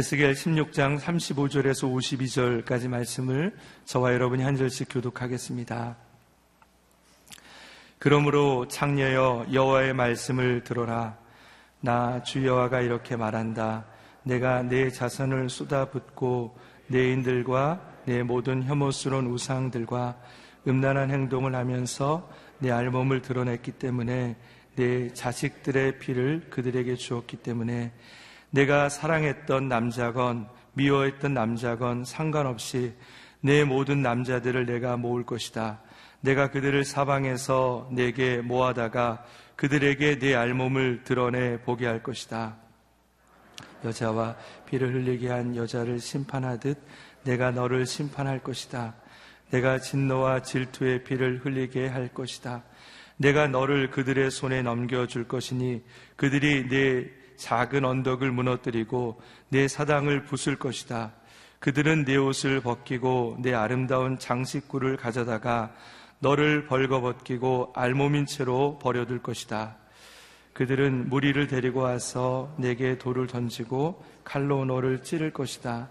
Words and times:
에스겔 0.00 0.32
16장 0.32 0.98
35절에서 0.98 2.64
52절까지 2.64 2.88
말씀을 2.88 3.54
저와 3.84 4.14
여러분이 4.14 4.42
한 4.42 4.56
절씩 4.56 4.88
교독하겠습니다. 4.90 5.94
그러므로 7.98 8.66
창녀여 8.66 9.48
여호와의 9.52 9.92
말씀을 9.92 10.64
들어라. 10.64 11.18
나 11.82 12.22
주여와가 12.22 12.80
이렇게 12.80 13.14
말한다. 13.14 13.84
내가 14.22 14.62
내 14.62 14.88
자선을 14.88 15.50
쏟아붓고 15.50 16.56
내 16.86 17.12
인들과 17.12 17.82
내 18.06 18.22
모든 18.22 18.62
혐오스러운 18.62 19.26
우상들과 19.26 20.16
음란한 20.66 21.10
행동을 21.10 21.54
하면서 21.54 22.26
내 22.58 22.70
알몸을 22.70 23.20
드러냈기 23.20 23.72
때문에 23.72 24.36
내 24.76 25.12
자식들의 25.12 25.98
피를 25.98 26.46
그들에게 26.48 26.96
주었기 26.96 27.36
때문에 27.36 27.92
내가 28.50 28.88
사랑했던 28.88 29.68
남자건 29.68 30.48
미워했던 30.74 31.34
남자건 31.34 32.04
상관없이 32.04 32.94
내 33.40 33.64
모든 33.64 34.02
남자들을 34.02 34.66
내가 34.66 34.96
모을 34.96 35.24
것이다. 35.24 35.80
내가 36.20 36.50
그들을 36.50 36.84
사방에서 36.84 37.88
내게 37.92 38.38
모아다가 38.38 39.24
그들에게 39.56 40.18
내 40.18 40.34
알몸을 40.34 41.04
드러내 41.04 41.60
보게 41.62 41.86
할 41.86 42.02
것이다. 42.02 42.56
여자와 43.84 44.36
피를 44.66 44.94
흘리게 44.94 45.28
한 45.28 45.56
여자를 45.56 45.98
심판하듯 46.00 46.78
내가 47.24 47.50
너를 47.50 47.86
심판할 47.86 48.40
것이다. 48.40 48.94
내가 49.50 49.78
진노와 49.78 50.42
질투의 50.42 51.04
피를 51.04 51.40
흘리게 51.44 51.88
할 51.88 52.08
것이다. 52.08 52.62
내가 53.16 53.48
너를 53.48 53.90
그들의 53.90 54.30
손에 54.30 54.62
넘겨줄 54.62 55.28
것이니 55.28 55.82
그들이 56.16 56.68
내 56.68 57.19
작은 57.40 57.84
언덕을 57.84 58.30
무너뜨리고 58.30 59.20
내 59.48 59.66
사당을 59.66 60.24
부술 60.24 60.56
것이다. 60.56 61.12
그들은 61.58 62.04
내 62.04 62.16
옷을 62.16 62.60
벗기고 62.60 63.38
내 63.40 63.54
아름다운 63.54 64.18
장식구를 64.18 64.96
가져다가 64.96 65.72
너를 66.20 66.66
벌거벗기고 66.66 67.72
알몸인 67.74 68.26
채로 68.26 68.78
버려둘 68.80 69.22
것이다. 69.22 69.76
그들은 70.52 71.08
무리를 71.08 71.46
데리고 71.46 71.80
와서 71.80 72.54
내게 72.58 72.98
돌을 72.98 73.26
던지고 73.26 74.04
칼로 74.22 74.64
너를 74.64 75.02
찌를 75.02 75.32
것이다. 75.32 75.88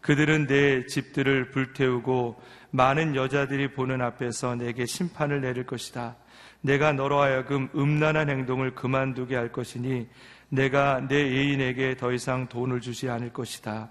그들은 0.00 0.46
내 0.46 0.86
집들을 0.86 1.50
불태우고 1.50 2.40
많은 2.70 3.14
여자들이 3.14 3.72
보는 3.72 4.00
앞에서 4.00 4.56
내게 4.56 4.84
심판을 4.86 5.40
내릴 5.40 5.64
것이다. 5.64 6.16
내가 6.60 6.92
너로 6.92 7.20
하여금 7.20 7.68
음란한 7.74 8.30
행동을 8.30 8.74
그만두게 8.74 9.36
할 9.36 9.52
것이니 9.52 10.08
내가 10.48 11.06
내 11.06 11.16
애인에게 11.16 11.96
더 11.96 12.12
이상 12.12 12.48
돈을 12.48 12.80
주지 12.80 13.08
않을 13.08 13.32
것이다. 13.32 13.90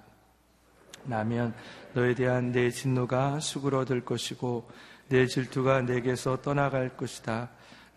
나면 1.04 1.54
너에 1.94 2.16
대한 2.16 2.52
내 2.52 2.70
진노가 2.70 3.40
수그러들 3.40 4.04
것이고 4.04 4.70
내 5.10 5.26
질투가 5.26 5.82
내게서 5.82 6.42
떠나갈 6.42 6.90
것이다. 6.98 7.50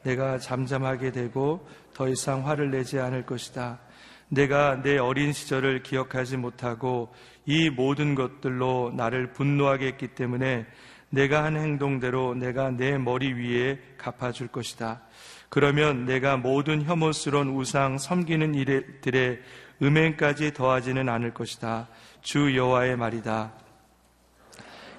내가 0.02 0.38
잠잠하게 0.38 1.12
되고 1.12 1.66
더 1.94 2.08
이상 2.08 2.46
화를 2.46 2.70
내지 2.70 2.98
않을 2.98 3.26
것이다. 3.26 3.80
내가 4.28 4.80
내 4.80 4.96
어린 4.96 5.32
시절을 5.32 5.82
기억하지 5.82 6.36
못하고 6.36 7.12
이 7.46 7.68
모든 7.68 8.14
것들로 8.14 8.92
나를 8.94 9.32
분노하게 9.32 9.88
했기 9.88 10.08
때문에 10.08 10.66
내가 11.10 11.42
한 11.42 11.56
행동대로 11.56 12.34
내가 12.34 12.70
내 12.70 12.96
머리 12.96 13.32
위에 13.32 13.80
갚아줄 13.98 14.48
것이다. 14.48 15.02
그러면 15.50 16.06
내가 16.06 16.36
모든 16.36 16.84
혐오스러운 16.84 17.48
우상 17.48 17.98
섬기는 17.98 18.54
일들의 18.54 19.40
음행까지 19.82 20.54
더하지는 20.54 21.08
않을 21.08 21.34
것이다. 21.34 21.88
주 22.22 22.56
여호와의 22.56 22.96
말이다. 22.96 23.52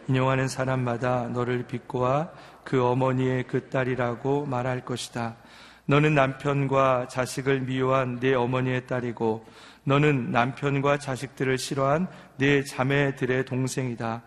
인용하는 0.10 0.50
사람마다 0.50 1.30
너를 1.30 1.68
비꼬아 1.68 2.32
그 2.66 2.84
어머니의 2.84 3.46
그 3.48 3.70
딸이라고 3.70 4.46
말할 4.46 4.84
것이다. 4.84 5.38
너는 5.86 6.16
남편과 6.16 7.08
자식을 7.08 7.62
미워한 7.62 8.20
내 8.20 8.34
어머니의 8.34 8.88
딸이고 8.88 9.46
너는 9.86 10.32
남편과 10.32 11.00
자식들을 11.00 11.58
싫어한 11.58 12.08
내 12.36 12.64
자매들의 12.66 13.46
동생이다. 13.46 14.22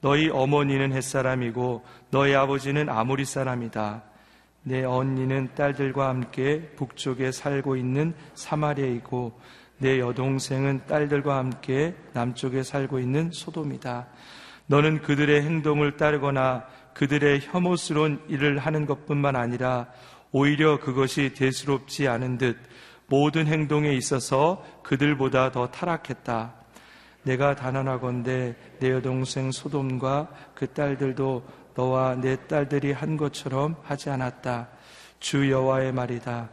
너희 0.00 0.30
어머니는 0.30 0.94
햇사람이고 0.94 1.84
너희 2.10 2.34
아버지는 2.34 2.88
아모리 2.88 3.26
사람이다. 3.26 4.02
내 4.68 4.82
언니는 4.82 5.50
딸들과 5.54 6.08
함께 6.08 6.72
북쪽에 6.74 7.30
살고 7.30 7.76
있는 7.76 8.14
사마리아이고 8.34 9.38
내 9.78 10.00
여동생은 10.00 10.86
딸들과 10.86 11.36
함께 11.36 11.94
남쪽에 12.14 12.64
살고 12.64 12.98
있는 12.98 13.30
소돔이다. 13.30 14.08
너는 14.66 15.02
그들의 15.02 15.40
행동을 15.40 15.96
따르거나 15.96 16.64
그들의 16.94 17.42
혐오스러운 17.42 18.20
일을 18.26 18.58
하는 18.58 18.86
것뿐만 18.86 19.36
아니라 19.36 19.86
오히려 20.32 20.80
그것이 20.80 21.32
대수롭지 21.34 22.08
않은 22.08 22.36
듯 22.36 22.58
모든 23.06 23.46
행동에 23.46 23.92
있어서 23.92 24.64
그들보다 24.82 25.52
더 25.52 25.68
타락했다. 25.68 26.54
내가 27.22 27.54
단언하건대 27.54 28.56
내 28.80 28.90
여동생 28.90 29.52
소돔과 29.52 30.28
그 30.56 30.66
딸들도 30.66 31.44
너와 31.76 32.16
내 32.16 32.36
딸들이 32.48 32.92
한 32.92 33.16
것처럼 33.16 33.76
하지 33.84 34.10
않았다. 34.10 34.68
주 35.20 35.50
여호와의 35.50 35.92
말이다. 35.92 36.48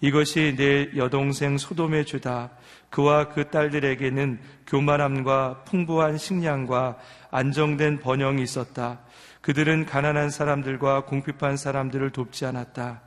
이것이 0.00 0.54
내 0.56 0.90
여동생 0.96 1.56
소돔의 1.58 2.04
주다. 2.04 2.50
그와 2.90 3.28
그 3.28 3.50
딸들에게는 3.50 4.38
교만함과 4.66 5.64
풍부한 5.64 6.18
식량과 6.18 6.98
안정된 7.30 8.00
번영이 8.00 8.42
있었다. 8.42 9.00
그들은 9.40 9.86
가난한 9.86 10.30
사람들과 10.30 11.04
궁핍한 11.04 11.56
사람들을 11.56 12.10
돕지 12.10 12.46
않았다. 12.46 13.00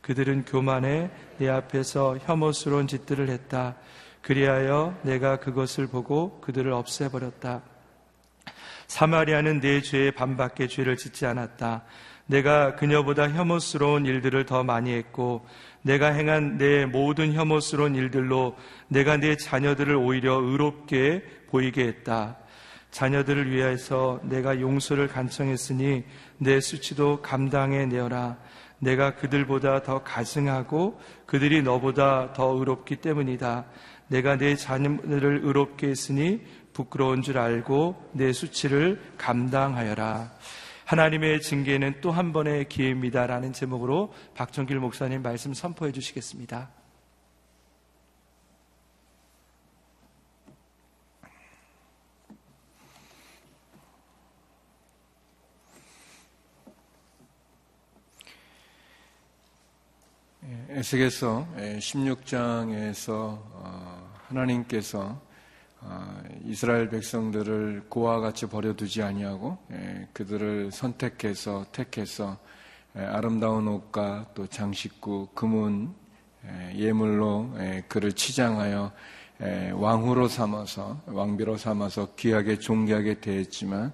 그들은 0.00 0.44
교만해 0.44 1.10
내 1.38 1.48
앞에서 1.48 2.18
혐오스러운 2.22 2.86
짓들을 2.86 3.28
했다. 3.28 3.76
그리하여 4.22 4.96
내가 5.02 5.36
그것을 5.36 5.86
보고 5.86 6.40
그들을 6.40 6.72
없애버렸다. 6.72 7.62
사마리아는 8.88 9.60
내 9.60 9.80
죄에 9.80 10.10
반밖에 10.10 10.66
죄를 10.66 10.96
짓지 10.96 11.26
않았다. 11.26 11.84
내가 12.26 12.74
그녀보다 12.74 13.30
혐오스러운 13.30 14.04
일들을 14.04 14.44
더 14.44 14.64
많이 14.64 14.92
했고 14.92 15.46
내가 15.82 16.08
행한 16.08 16.58
내 16.58 16.84
모든 16.84 17.32
혐오스러운 17.32 17.94
일들로 17.94 18.56
내가 18.88 19.16
내 19.16 19.36
자녀들을 19.36 19.94
오히려 19.94 20.34
의롭게 20.34 21.22
보이게 21.50 21.86
했다. 21.86 22.36
자녀들을 22.90 23.50
위해서 23.50 24.20
내가 24.24 24.60
용서를 24.60 25.08
간청했으니 25.08 26.04
내 26.38 26.60
수치도 26.60 27.22
감당해 27.22 27.86
내어라. 27.86 28.36
내가 28.78 29.14
그들보다 29.16 29.82
더 29.82 30.02
가증하고 30.02 31.00
그들이 31.26 31.62
너보다 31.62 32.32
더 32.32 32.54
의롭기 32.56 32.96
때문이다. 32.96 33.66
내가 34.08 34.36
내 34.36 34.56
자녀들을 34.56 35.40
의롭게 35.44 35.88
했으니 35.88 36.40
부끄러운 36.78 37.22
줄 37.22 37.38
알고 37.38 38.10
내 38.12 38.32
수치를 38.32 39.02
감당하여라. 39.18 40.32
하나님의 40.84 41.40
징계는 41.42 42.00
또 42.00 42.12
한 42.12 42.32
번의 42.32 42.68
기회입니다라는 42.68 43.52
제목으로 43.52 44.12
박정길 44.36 44.78
목사님 44.78 45.22
말씀 45.22 45.52
선포해 45.52 45.90
주시겠습니다. 45.90 46.70
에스겔서 60.70 61.48
16장에서 61.56 63.08
어, 63.10 64.20
하나님께서 64.28 65.20
어, 65.80 66.17
이스라엘 66.48 66.88
백성들을 66.88 67.84
고와 67.90 68.20
같이 68.20 68.46
버려두지 68.46 69.02
아니하고 69.02 69.58
그들을 70.14 70.72
선택해서 70.72 71.66
택해서 71.72 72.38
아름다운 72.94 73.68
옷과 73.68 74.30
또 74.34 74.46
장식구, 74.46 75.28
금은 75.34 75.90
예물로 76.74 77.52
그를 77.88 78.14
치장하여 78.14 78.90
왕후로 79.74 80.28
삼아서 80.28 81.02
왕비로 81.04 81.58
삼아서 81.58 82.14
귀하게 82.16 82.58
존귀하게 82.58 83.20
대했지만 83.20 83.92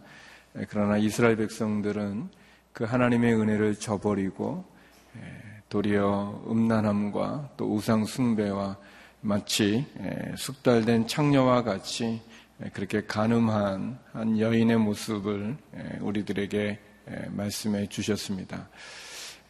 그러나 0.69 0.97
이스라엘 0.97 1.35
백성들은 1.35 2.29
그 2.73 2.85
하나님의 2.85 3.35
은혜를 3.35 3.75
저버리고 3.81 4.65
도리어 5.71 6.45
음란함과 6.49 7.55
또 7.57 7.75
우상 7.75 8.05
숭배와 8.05 8.77
마치 9.23 9.85
숙달된 10.37 11.09
창녀와 11.09 11.65
같이 11.65 12.23
그렇게 12.73 13.05
가늠한 13.05 13.99
한 14.13 14.39
여인의 14.39 14.79
모습을 14.79 15.57
우리들에게 16.01 16.79
말씀해 17.31 17.89
주셨습니다. 17.89 18.69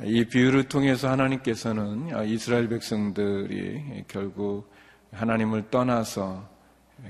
이 0.03 0.25
비유를 0.25 0.65
통해서 0.65 1.11
하나님께서는 1.11 2.27
이스라엘 2.27 2.69
백성들이 2.69 4.05
결국 4.09 4.73
하나님을 5.13 5.71
떠나서 5.71 6.49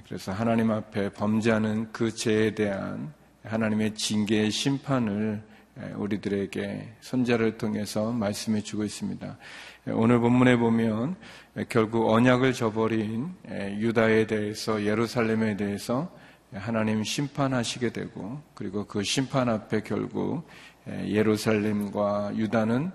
그래서 0.07 0.33
하나님 0.33 0.71
앞에 0.71 1.11
범죄하는 1.13 1.93
그 1.93 2.15
죄에 2.15 2.55
대한 2.55 3.13
하나님의 3.45 3.95
징계의 3.95 4.51
심판을 4.51 5.43
우리들에게 5.97 6.95
선자를 7.01 7.59
통해서 7.59 8.13
말씀해 8.13 8.61
주고 8.61 8.85
있습니다. 8.85 9.37
오늘 9.89 10.21
본문에 10.21 10.57
보면 10.57 11.17
결국 11.69 12.11
언약을 12.11 12.53
저버린 12.53 13.33
유다에 13.51 14.27
대해서 14.27 14.85
예루살렘에 14.85 15.57
대해서 15.57 16.15
하나님 16.53 17.03
심판하시게 17.03 17.93
되고 17.93 18.41
그리고 18.55 18.87
그 18.87 19.03
심판 19.03 19.49
앞에 19.49 19.81
결국 19.83 20.47
예루살렘과 20.87 22.33
유다는 22.37 22.93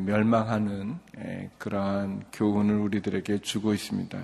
멸망하는 0.00 0.98
그러한 1.58 2.24
교훈을 2.32 2.76
우리들에게 2.76 3.38
주고 3.38 3.74
있습니다. 3.74 4.18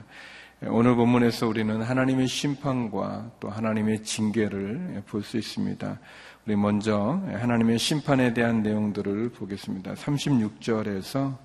오늘 0.68 0.94
본문에서 0.94 1.48
우리는 1.48 1.82
하나님의 1.82 2.28
심판과 2.28 3.32
또 3.40 3.50
하나님의 3.50 4.04
징계를 4.04 5.02
볼 5.06 5.22
수 5.22 5.36
있습니다. 5.36 5.98
우리 6.44 6.56
먼저 6.56 7.20
하나님의 7.24 7.78
심판에 7.78 8.34
대한 8.34 8.64
내용들을 8.64 9.28
보겠습니다. 9.30 9.94
36절에서 9.94 11.36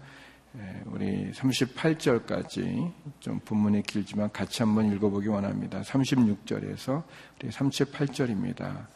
우리 0.88 1.32
38절까지 1.34 2.92
좀 3.20 3.40
본문이 3.46 3.84
길지만 3.84 4.32
같이 4.32 4.64
한번 4.64 4.92
읽어보기 4.92 5.28
원합니다. 5.28 5.82
36절에서 5.82 7.04
우리 7.40 7.50
38절입니다. 7.52 8.88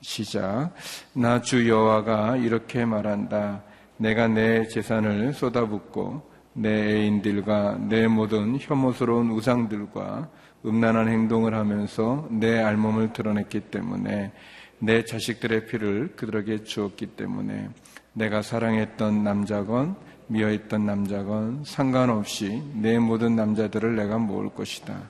시작. 0.00 0.72
나 1.12 1.40
주 1.40 1.68
여호와가 1.68 2.36
이렇게 2.38 2.84
말한다. 2.84 3.62
내가 3.96 4.26
내 4.26 4.66
재산을 4.66 5.32
쏟아붓고 5.34 6.28
내 6.54 6.96
애인들과 6.96 7.78
내 7.88 8.08
모든 8.08 8.58
혐오스러운 8.58 9.30
우상들과 9.30 10.28
음란한 10.64 11.08
행동을 11.08 11.54
하면서 11.54 12.26
내 12.30 12.60
알몸을 12.60 13.12
드러냈기 13.12 13.60
때문에 13.60 14.32
내 14.80 15.04
자식들의 15.04 15.66
피를 15.66 16.14
그들에게 16.16 16.64
주었기 16.64 17.06
때문에 17.06 17.68
내가 18.12 18.42
사랑했던 18.42 19.22
남자건 19.24 19.96
미워했던 20.28 20.84
남자건 20.84 21.62
상관없이 21.64 22.62
내 22.74 22.98
모든 22.98 23.34
남자들을 23.36 23.96
내가 23.96 24.18
모을 24.18 24.50
것이다. 24.50 25.08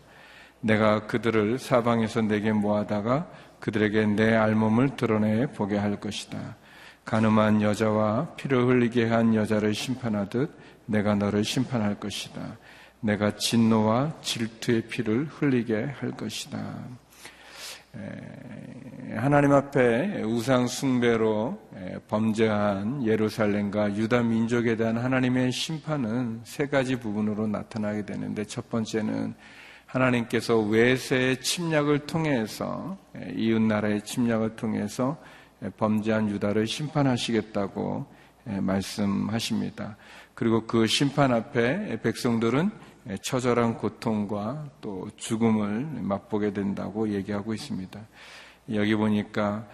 내가 0.61 1.07
그들을 1.07 1.59
사방에서 1.59 2.23
내게 2.23 2.53
모아다가 2.53 3.29
그들에게 3.61 4.07
내 4.07 4.35
알몸을 4.35 4.97
드러내 4.97 5.47
보게 5.47 5.77
할 5.77 5.99
것이다. 5.99 6.57
가늠한 7.05 7.63
여자와 7.63 8.35
피를 8.37 8.67
흘리게 8.67 9.07
한 9.07 9.35
여자를 9.35 9.75
심판하듯 9.75 10.51
내가 10.87 11.15
너를 11.15 11.45
심판할 11.45 11.99
것이다. 11.99 12.57
내가 13.01 13.37
진노와 13.37 14.21
질투의 14.23 14.83
피를 14.83 15.27
흘리게 15.27 15.85
할 15.99 16.11
것이다. 16.13 16.59
하나님 19.17 19.53
앞에 19.53 20.23
우상 20.23 20.67
숭배로 20.67 21.59
범죄한 22.09 23.07
예루살렘과 23.07 23.97
유다 23.97 24.23
민족에 24.23 24.77
대한 24.77 24.99
하나님의 24.99 25.51
심판은 25.53 26.41
세 26.45 26.67
가지 26.67 26.97
부분으로 26.97 27.47
나타나게 27.47 28.05
되는데 28.05 28.45
첫 28.45 28.69
번째는 28.69 29.35
하나님께서 29.87 30.59
외세의 30.59 31.41
침략을 31.41 32.01
통해서 32.01 32.99
이웃 33.35 33.61
나라의 33.61 34.03
침략을 34.03 34.55
통해서 34.57 35.17
범죄한 35.79 36.29
유다를 36.29 36.67
심판하시겠다고 36.67 38.07
말씀하십니다. 38.45 39.97
그리고 40.35 40.67
그 40.67 40.87
심판 40.87 41.33
앞에 41.33 42.01
백성들은 42.03 42.71
처절한 43.23 43.79
고통과 43.79 44.67
또 44.81 45.09
죽음을 45.17 46.03
맛보게 46.03 46.53
된다고 46.53 47.09
얘기하고 47.09 47.55
있습니다. 47.55 48.01
여기 48.75 48.95
보니까 48.95 49.67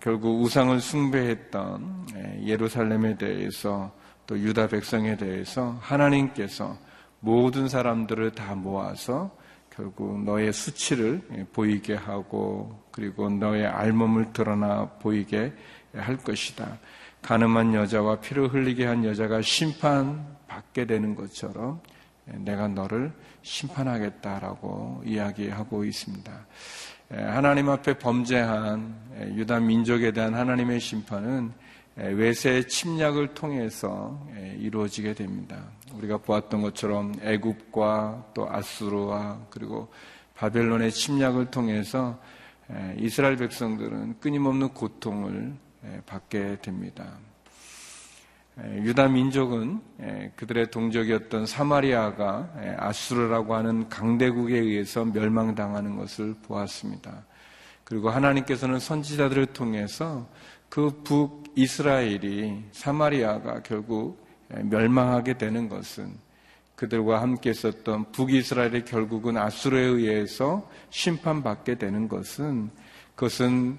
결국 0.00 0.42
우상을 0.42 0.78
숭배했던 0.80 2.42
예루살렘에 2.44 3.16
대해서 3.16 3.92
또 4.26 4.38
유다 4.38 4.68
백성에 4.68 5.16
대해서 5.16 5.78
하나님께서 5.80 6.76
모든 7.20 7.68
사람들을 7.68 8.32
다 8.32 8.54
모아서 8.54 9.34
결국 9.70 10.22
너의 10.22 10.52
수치를 10.52 11.46
보이게 11.52 11.94
하고 11.94 12.84
그리고 12.90 13.28
너의 13.28 13.66
알몸을 13.66 14.32
드러나 14.32 14.88
보이게 15.00 15.52
할 15.94 16.16
것이다. 16.16 16.78
가늠한 17.22 17.74
여자와 17.74 18.20
피를 18.20 18.52
흘리게 18.52 18.84
한 18.84 19.04
여자가 19.04 19.40
심판받게 19.40 20.84
되는 20.84 21.14
것처럼 21.14 21.80
내가 22.26 22.68
너를 22.68 23.12
심판하겠다라고 23.42 25.02
이야기하고 25.04 25.84
있습니다. 25.84 26.46
하나님 27.10 27.68
앞에 27.68 27.98
범죄한 27.98 29.32
유다 29.34 29.60
민족에 29.60 30.12
대한 30.12 30.34
하나님의 30.34 30.80
심판은 30.80 31.52
외세의 31.96 32.66
침략을 32.66 33.34
통해서 33.34 34.26
이루어지게 34.58 35.14
됩니다. 35.14 35.62
우리가 35.92 36.18
보았던 36.18 36.62
것처럼 36.62 37.14
애굽과 37.22 38.32
또 38.34 38.50
아수르와 38.50 39.46
그리고 39.50 39.92
바벨론의 40.34 40.90
침략을 40.90 41.50
통해서 41.50 42.18
이스라엘 42.98 43.36
백성들은 43.36 44.18
끊임없는 44.20 44.70
고통을 44.70 45.54
받게 46.06 46.58
됩니다. 46.62 47.18
유다 48.56 49.08
민족은 49.08 49.80
그들의 50.36 50.70
동족이었던 50.70 51.46
사마리아가 51.46 52.48
아수르라고 52.78 53.54
하는 53.54 53.88
강대국에 53.88 54.56
의해서 54.56 55.04
멸망당하는 55.04 55.96
것을 55.96 56.34
보았습니다. 56.46 57.24
그리고 57.82 58.10
하나님께서는 58.10 58.78
선지자들을 58.78 59.46
통해서 59.46 60.28
그 60.68 61.02
북이스라엘이 61.02 62.64
사마리아가 62.72 63.62
결국 63.62 64.24
멸망하게 64.48 65.36
되는 65.36 65.68
것은 65.68 66.12
그들과 66.76 67.22
함께 67.22 67.50
있었던 67.50 68.12
북이스라엘의 68.12 68.84
결국은 68.84 69.36
아수르에 69.36 69.82
의해서 69.82 70.68
심판받게 70.90 71.76
되는 71.76 72.08
것은 72.08 72.70
그것은 73.14 73.78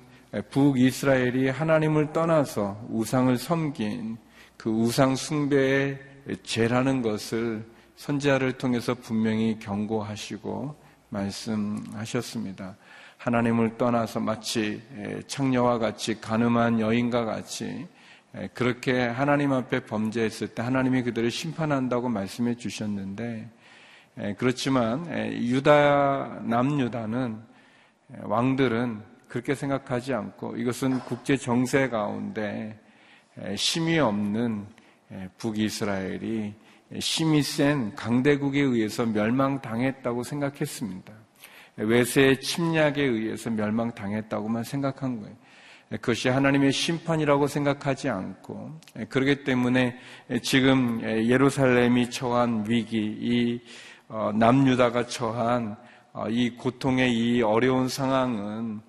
북이스라엘이 0.50 1.50
하나님을 1.50 2.13
떠나서 2.13 2.86
우상을 2.89 3.38
섬긴 3.38 4.17
그 4.58 4.70
우상 4.70 5.16
숭배의 5.16 6.00
죄라는 6.44 7.02
것을 7.02 7.66
선지자를 7.96 8.54
통해서 8.54 8.94
분명히 8.94 9.58
경고하시고 9.60 10.76
말씀하셨습니다. 11.10 12.76
하나님을 13.18 13.78
떠나서 13.78 14.20
마치 14.20 14.82
창녀와 15.28 15.80
같이 15.80 16.20
가늠한 16.20 16.80
여인과 16.80 17.26
같이 17.26 17.88
그렇게 18.54 19.06
하나님 19.06 19.54
앞에 19.54 19.86
범죄했을 19.86 20.50
때 20.50 20.62
하나님이 20.62 21.04
그들을 21.04 21.32
심판한다고 21.32 22.10
말씀해 22.10 22.56
주셨는데 22.56 23.50
그렇지만 24.38 25.08
유다 25.32 26.42
남유다는 26.44 27.40
왕들은 28.24 29.02
그렇게 29.28 29.56
생각하지 29.56 30.14
않고 30.14 30.58
이것은 30.58 31.00
국제 31.00 31.38
정세 31.38 31.90
가운데 31.90 32.80
심이 33.56 34.00
없는 34.00 34.65
북이스라엘이 35.38 36.54
심이 37.00 37.42
센 37.42 37.96
강대국에 37.96 38.62
의해서 38.62 39.06
멸망당했다고 39.06 40.24
생각했습니다. 40.24 41.13
외세의 41.77 42.39
침략에 42.39 43.01
의해서 43.04 43.50
멸망당했다고만 43.50 44.63
생각한 44.63 45.20
거예요. 45.22 45.36
그것이 45.89 46.30
하나님의 46.30 46.72
심판이라고 46.72 47.48
생각하지 47.48 48.10
않고 48.10 48.80
그렇기 49.10 49.44
때문에 49.44 49.98
지금 50.42 51.01
예루살렘이 51.01 52.10
처한 52.10 52.65
위기, 52.68 52.98
이 52.98 53.62
어, 54.08 54.32
남유다가 54.36 55.08
처한 55.08 55.75
어, 56.13 56.30
이 56.30 56.56
고통의 56.56 57.12
이 57.12 57.42
어려운 57.42 57.89
상황은 57.89 58.82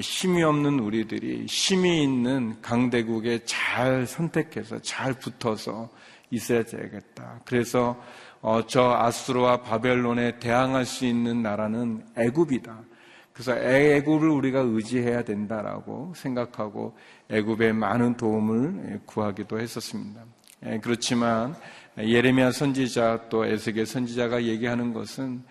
힘이 0.00 0.42
없는 0.42 0.78
우리들이 0.78 1.46
힘이 1.46 2.02
있는 2.02 2.60
강대국에 2.62 3.40
잘 3.44 4.06
선택해서 4.06 4.80
잘 4.80 5.14
붙어서 5.14 5.90
있어야 6.30 6.62
되겠다. 6.62 7.40
그래서 7.44 8.00
어, 8.40 8.66
저 8.66 8.92
아수르와 8.92 9.62
바벨론에 9.62 10.38
대항할 10.38 10.84
수 10.86 11.04
있는 11.04 11.42
나라는 11.42 12.04
애굽이다. 12.16 12.80
그래서 13.32 13.56
애굽을 13.56 14.28
우리가 14.28 14.60
의지해야 14.60 15.24
된다라고 15.24 16.12
생각하고 16.16 16.96
애굽에 17.30 17.72
많은 17.72 18.16
도움을 18.16 19.00
구하기도 19.06 19.60
했었습니다. 19.60 20.24
예, 20.66 20.78
그렇지만 20.82 21.54
예레미야 21.98 22.52
선지자 22.52 23.28
또 23.28 23.44
에스겔 23.44 23.86
선지자가 23.86 24.44
얘기하는 24.44 24.92
것은 24.92 25.42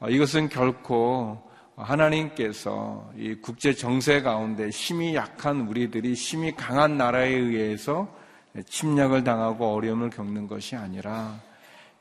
어, 0.00 0.08
이것은 0.08 0.48
결코 0.48 1.49
하나님께서 1.76 3.10
이 3.16 3.34
국제 3.34 3.72
정세 3.72 4.20
가운데 4.20 4.68
힘이 4.68 5.14
약한 5.14 5.62
우리들이 5.62 6.14
힘이 6.14 6.52
강한 6.54 6.96
나라에 6.96 7.30
의해서 7.30 8.14
침략을 8.66 9.24
당하고 9.24 9.74
어려움을 9.74 10.10
겪는 10.10 10.46
것이 10.46 10.76
아니라 10.76 11.40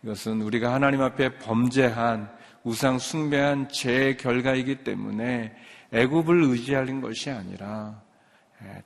이것은 0.04 0.42
우리가 0.42 0.74
하나님 0.74 1.02
앞에 1.02 1.38
범죄한 1.40 2.30
우상 2.64 3.00
숭배한 3.00 3.70
죄의 3.70 4.18
결과이기 4.18 4.84
때문에 4.84 5.56
애굽을 5.92 6.44
의지하는 6.44 7.02
것이 7.02 7.30
아니라 7.30 8.02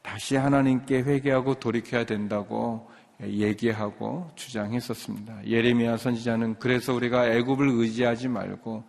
다시 0.02 0.36
하나님께 0.36 1.02
회개하고 1.02 1.56
돌이켜야 1.56 2.06
된다고 2.06 2.90
얘기하고 3.22 4.30
주장했었습니다. 4.36 5.48
예레미야 5.48 5.98
선지자는 5.98 6.60
그래서 6.60 6.94
우리가 6.94 7.30
애굽을 7.30 7.70
의지하지 7.70 8.28
말고 8.28 8.84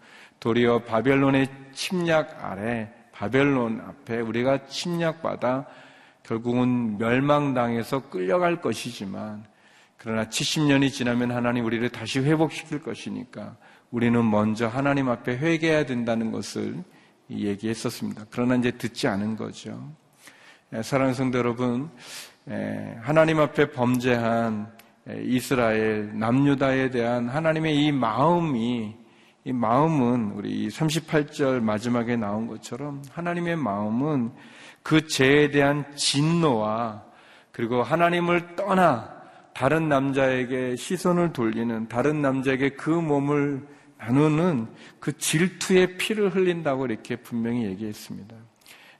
도리어 0.44 0.80
바벨론의 0.80 1.48
침략 1.72 2.44
아래 2.44 2.92
바벨론 3.12 3.80
앞에 3.80 4.20
우리가 4.20 4.66
침략받아 4.66 5.64
결국은 6.22 6.98
멸망당해서 6.98 8.10
끌려갈 8.10 8.60
것이지만 8.60 9.42
그러나 9.96 10.26
70년이 10.26 10.92
지나면 10.92 11.30
하나님 11.30 11.64
우리를 11.64 11.88
다시 11.88 12.18
회복시킬 12.20 12.82
것이니까 12.82 13.56
우리는 13.90 14.22
먼저 14.30 14.68
하나님 14.68 15.08
앞에 15.08 15.38
회개해야 15.38 15.86
된다는 15.86 16.30
것을 16.30 16.76
얘기했었습니다. 17.30 18.26
그러나 18.28 18.56
이제 18.56 18.70
듣지 18.72 19.08
않은 19.08 19.36
거죠. 19.36 19.94
예, 20.74 20.82
사랑하는 20.82 21.14
성도 21.14 21.38
여러분, 21.38 21.88
예, 22.50 22.98
하나님 23.00 23.40
앞에 23.40 23.70
범죄한 23.70 24.70
예, 25.08 25.22
이스라엘 25.24 26.18
남유다에 26.18 26.90
대한 26.90 27.30
하나님의 27.30 27.86
이 27.86 27.92
마음이 27.92 29.03
이 29.46 29.52
마음은 29.52 30.32
우리 30.36 30.68
38절 30.68 31.60
마지막에 31.60 32.16
나온 32.16 32.46
것처럼 32.46 33.02
하나님의 33.12 33.56
마음은 33.56 34.32
그 34.82 35.06
죄에 35.06 35.50
대한 35.50 35.84
진노와 35.96 37.04
그리고 37.52 37.82
하나님을 37.82 38.56
떠나 38.56 39.14
다른 39.52 39.90
남자에게 39.90 40.76
시선을 40.76 41.34
돌리는 41.34 41.88
다른 41.88 42.22
남자에게 42.22 42.70
그 42.70 42.88
몸을 42.88 43.66
나누는 43.98 44.66
그 44.98 45.16
질투의 45.18 45.98
피를 45.98 46.34
흘린다고 46.34 46.86
이렇게 46.86 47.16
분명히 47.16 47.64
얘기했습니다. 47.64 48.34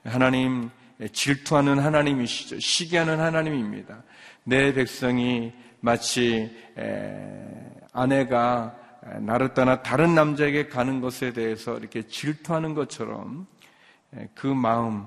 하나님 0.04 0.68
질투하는 1.10 1.78
하나님이시죠. 1.78 2.60
시기하는 2.60 3.18
하나님입니다. 3.18 4.02
내 4.44 4.74
백성이 4.74 5.52
마치 5.80 6.54
아내가 7.92 8.76
나를 9.20 9.54
떠나 9.54 9.82
다른 9.82 10.14
남자에게 10.14 10.68
가는 10.68 11.00
것에 11.00 11.32
대해서 11.32 11.76
이렇게 11.76 12.06
질투하는 12.06 12.74
것처럼 12.74 13.46
그 14.34 14.46
마음, 14.46 15.06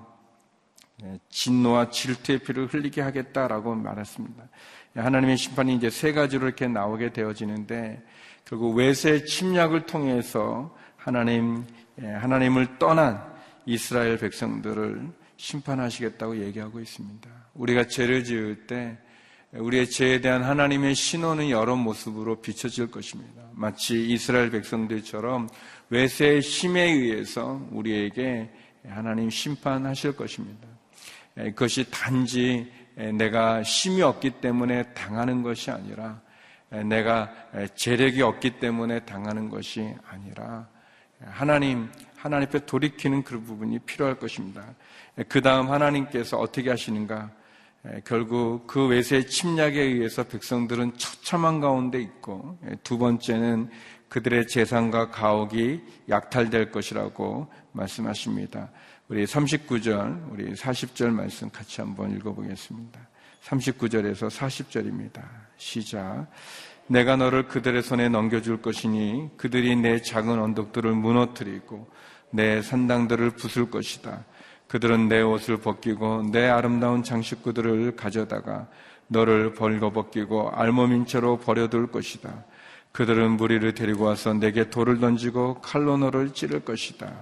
진노와 1.29 1.89
질투의 1.89 2.39
피를 2.39 2.67
흘리게 2.67 3.01
하겠다라고 3.01 3.75
말했습니다. 3.75 4.43
하나님의 4.95 5.37
심판이 5.37 5.75
이제 5.75 5.89
세 5.89 6.11
가지로 6.11 6.47
이렇게 6.47 6.67
나오게 6.67 7.13
되어지는데 7.13 8.03
결국 8.45 8.75
외세 8.75 9.23
침략을 9.23 9.85
통해서 9.85 10.75
하나님, 10.95 11.65
하나님을 11.99 12.79
떠난 12.79 13.23
이스라엘 13.65 14.17
백성들을 14.17 15.11
심판하시겠다고 15.37 16.37
얘기하고 16.37 16.79
있습니다. 16.79 17.29
우리가 17.53 17.87
죄를 17.87 18.23
지을 18.23 18.67
때 18.67 18.97
우리의 19.53 19.89
죄에 19.89 20.21
대한 20.21 20.43
하나님의 20.43 20.93
신호는 20.93 21.49
여러 21.49 21.75
모습으로 21.75 22.41
비춰질 22.41 22.91
것입니다. 22.91 23.43
마치 23.53 24.09
이스라엘 24.09 24.51
백성들처럼 24.51 25.49
외세의 25.89 26.41
힘에 26.41 26.83
의해서 26.83 27.65
우리에게 27.71 28.49
하나님 28.87 29.29
심판하실 29.29 30.15
것입니다. 30.15 30.67
그것이 31.35 31.89
단지 31.89 32.71
내가 33.13 33.63
힘이 33.63 34.01
없기 34.01 34.41
때문에 34.41 34.93
당하는 34.93 35.43
것이 35.43 35.71
아니라 35.71 36.21
내가 36.85 37.31
재력이 37.75 38.21
없기 38.21 38.59
때문에 38.59 38.99
당하는 39.01 39.49
것이 39.49 39.95
아니라 40.09 40.67
하나님, 41.25 41.89
하나님 42.15 42.47
앞에 42.47 42.65
돌이키는 42.65 43.23
그 43.23 43.39
부분이 43.41 43.79
필요할 43.79 44.19
것입니다. 44.19 44.75
그 45.29 45.41
다음 45.41 45.71
하나님께서 45.71 46.37
어떻게 46.37 46.69
하시는가? 46.69 47.31
결국 48.05 48.67
그 48.67 48.87
외세의 48.87 49.27
침략에 49.27 49.81
의해서 49.81 50.23
백성들은 50.23 50.97
처참한 50.97 51.59
가운데 51.59 52.01
있고 52.01 52.57
두 52.83 52.97
번째는 52.97 53.69
그들의 54.09 54.47
재산과 54.47 55.11
가옥이 55.11 55.81
약탈될 56.09 56.71
것이라고 56.71 57.47
말씀하십니다. 57.73 58.69
우리 59.09 59.25
39절, 59.25 60.31
우리 60.31 60.53
40절 60.53 61.11
말씀 61.11 61.49
같이 61.49 61.81
한번 61.81 62.15
읽어보겠습니다. 62.15 62.99
39절에서 63.43 64.29
40절입니다. 64.29 65.23
시작. 65.57 66.27
내가 66.87 67.15
너를 67.15 67.47
그들의 67.47 67.83
손에 67.83 68.09
넘겨줄 68.09 68.61
것이니 68.61 69.31
그들이 69.37 69.75
내 69.75 70.01
작은 70.01 70.39
언덕들을 70.39 70.91
무너뜨리고 70.91 71.89
내 72.31 72.61
산당들을 72.61 73.31
부술 73.31 73.69
것이다. 73.69 74.25
그들은 74.67 75.07
내 75.07 75.21
옷을 75.21 75.57
벗기고 75.57 76.29
내 76.31 76.47
아름다운 76.47 77.03
장식구들을 77.03 77.95
가져다가 77.95 78.67
너를 79.07 79.53
벌거벗기고 79.53 80.51
알몸인 80.51 81.05
채로 81.05 81.37
버려둘 81.37 81.87
것이다. 81.87 82.43
그들은 82.91 83.31
무리를 83.37 83.73
데리고 83.73 84.05
와서 84.05 84.33
내게 84.33 84.69
돌을 84.69 84.99
던지고 84.99 85.61
칼로 85.61 85.97
너를 85.97 86.33
찌를 86.33 86.61
것이다. 86.61 87.13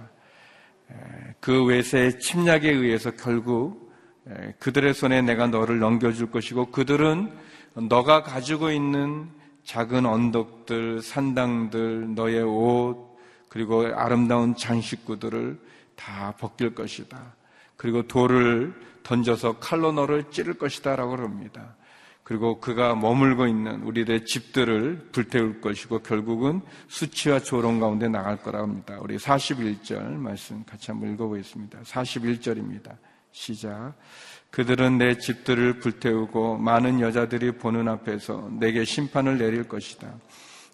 그 1.39 1.63
외세의 1.65 2.19
침략에 2.19 2.71
의해서 2.71 3.11
결국 3.11 3.93
그들의 4.59 4.93
손에 4.93 5.21
내가 5.21 5.47
너를 5.47 5.79
넘겨줄 5.79 6.31
것이고 6.31 6.71
그들은 6.71 7.31
너가 7.89 8.23
가지고 8.23 8.71
있는 8.71 9.27
작은 9.65 10.05
언덕들, 10.05 11.01
산당들, 11.01 12.15
너의 12.15 12.41
옷, 12.43 13.15
그리고 13.49 13.85
아름다운 13.95 14.55
장식구들을 14.55 15.59
다 15.95 16.33
벗길 16.37 16.75
것이다. 16.75 17.35
그리고 17.77 18.03
돌을 18.07 18.73
던져서 19.03 19.59
칼로 19.59 19.91
너를 19.91 20.31
찌를 20.31 20.55
것이다. 20.55 20.95
라고 20.95 21.15
그럽니다. 21.15 21.75
그리고 22.23 22.59
그가 22.59 22.95
머물고 22.95 23.45
있는 23.45 23.83
우리들의 23.83 24.25
집들을 24.25 25.09
불태울 25.11 25.61
것이고 25.61 25.99
결국은 25.99 26.61
수치와 26.87 27.39
조롱 27.39 27.79
가운데 27.79 28.07
나갈 28.07 28.37
거라고 28.37 28.65
합니다. 28.65 28.97
우리 28.99 29.17
41절 29.17 30.01
말씀 30.15 30.63
같이 30.65 30.89
한번 30.89 31.13
읽어보겠습니다. 31.13 31.81
41절입니다. 31.81 32.97
시작. 33.31 33.93
그들은 34.49 34.97
내 34.97 35.19
집들을 35.19 35.79
불태우고 35.79 36.57
많은 36.57 36.99
여자들이 36.99 37.57
보는 37.57 37.87
앞에서 37.89 38.49
내게 38.59 38.85
심판을 38.85 39.37
내릴 39.37 39.67
것이다. 39.67 40.11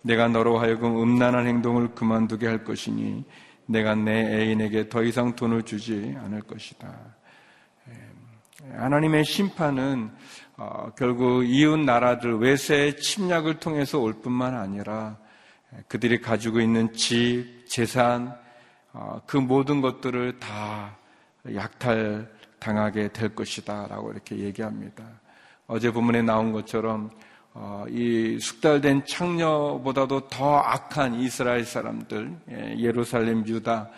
내가 0.03 0.29
너로 0.29 0.57
하여금 0.57 1.01
음란한 1.01 1.47
행동을 1.47 1.93
그만두게 1.93 2.47
할 2.47 2.63
것이니 2.63 3.25
내가 3.71 3.95
내 3.95 4.11
애인에게 4.11 4.89
더 4.89 5.03
이상 5.03 5.35
돈을 5.35 5.63
주지 5.63 6.15
않을 6.23 6.41
것이다. 6.41 6.93
하나님의 8.73 9.25
심판은 9.25 10.11
어, 10.57 10.91
결국 10.95 11.43
이웃 11.43 11.77
나라들 11.77 12.37
외세의 12.37 12.97
침략을 12.97 13.59
통해서 13.59 13.99
올 13.99 14.13
뿐만 14.21 14.55
아니라 14.55 15.17
그들이 15.87 16.21
가지고 16.21 16.59
있는 16.59 16.93
집, 16.93 17.65
재산, 17.67 18.37
어, 18.93 19.21
그 19.25 19.37
모든 19.37 19.81
것들을 19.81 20.39
다 20.39 20.97
약탈 21.55 22.29
당하게 22.59 23.07
될 23.07 23.33
것이다. 23.33 23.87
라고 23.87 24.11
이렇게 24.11 24.37
얘기합니다. 24.37 25.03
어제 25.65 25.91
본문에 25.91 26.21
나온 26.21 26.51
것처럼 26.51 27.09
어, 27.09 27.30
이 27.89 28.39
숙달된 28.39 29.05
창녀보다도 29.05 30.29
더 30.29 30.57
악한 30.57 31.15
이스라엘 31.15 31.65
사람들, 31.65 32.37
예, 32.49 32.75
예루살렘 32.77 33.45
유다 33.45 33.89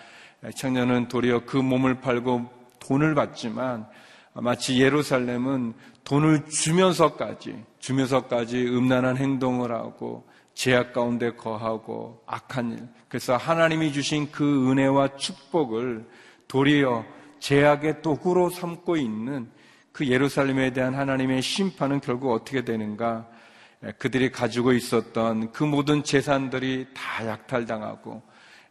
창녀는 0.55 1.07
도리어 1.07 1.45
그 1.45 1.57
몸을 1.57 2.01
팔고 2.01 2.49
돈을 2.79 3.15
받지만 3.15 3.85
마치 4.33 4.81
예루살렘은 4.81 5.73
돈을 6.03 6.47
주면서까지 6.47 7.63
주면서까지 7.79 8.67
음란한 8.67 9.17
행동을 9.17 9.71
하고 9.71 10.27
제약 10.53 10.93
가운데 10.93 11.33
거하고 11.33 12.21
악한 12.25 12.71
일. 12.71 12.87
그래서 13.07 13.37
하나님이 13.37 13.93
주신 13.93 14.31
그 14.31 14.71
은혜와 14.71 15.15
축복을 15.17 16.05
도리어 16.47 17.05
제약의 17.39 18.01
도구로 18.01 18.49
삼고 18.49 18.97
있는 18.97 19.49
그 19.91 20.07
예루살렘에 20.07 20.71
대한 20.71 20.95
하나님의 20.95 21.41
심판은 21.41 22.01
결국 22.01 22.31
어떻게 22.31 22.63
되는가? 22.63 23.27
예, 23.85 23.91
그들이 23.97 24.31
가지고 24.31 24.73
있었던 24.73 25.51
그 25.51 25.63
모든 25.63 26.03
재산들이 26.03 26.87
다 26.93 27.27
약탈당하고 27.27 28.21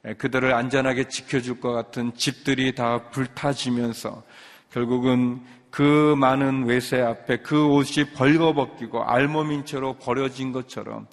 예, 0.07 0.15
그들을 0.15 0.53
안전하게 0.55 1.09
지켜줄 1.09 1.61
것 1.61 1.73
같은 1.73 2.15
집들이 2.15 2.75
다 2.75 3.11
불타지면서 3.11 4.23
결국은 4.71 5.43
그 5.71 6.15
많은 6.17 6.65
외세 6.65 7.01
앞에 7.01 7.39
그 7.39 7.67
옷이 7.67 8.13
벌거벗기고 8.15 9.05
알몸인 9.05 9.65
채로 9.65 9.95
버려진 9.95 10.53
것처럼 10.53 11.07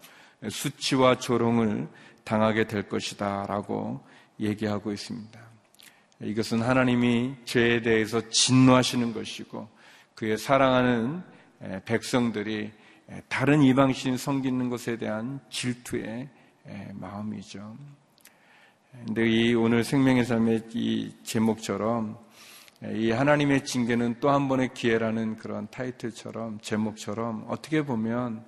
수치와 0.49 1.15
조롱을 1.15 1.87
당하게 2.23 2.67
될 2.67 2.87
것이다 2.89 3.45
라고 3.47 4.01
얘기하고 4.39 4.91
있습니다. 4.91 5.39
이것은 6.21 6.61
하나님이 6.61 7.35
죄에 7.45 7.81
대해서 7.81 8.21
진노하시는 8.29 9.13
것이고 9.13 9.69
그의 10.15 10.37
사랑하는 10.37 11.21
예, 11.63 11.81
백성들이 11.83 12.71
다른 13.27 13.61
이방 13.63 13.93
신 13.93 14.17
섬기는 14.17 14.69
것에 14.69 14.97
대한 14.97 15.39
질투의 15.49 16.29
마음이죠. 16.93 17.75
근데 19.05 19.29
이 19.29 19.53
오늘 19.53 19.83
생명의 19.83 20.25
삶의 20.25 20.63
이 20.73 21.13
제목처럼 21.23 22.17
이 22.93 23.11
하나님의 23.11 23.65
징계는 23.65 24.19
또 24.19 24.29
한 24.29 24.47
번의 24.47 24.73
기회라는 24.73 25.37
그런 25.37 25.67
타이틀처럼 25.69 26.59
제목처럼 26.61 27.45
어떻게 27.49 27.83
보면 27.83 28.45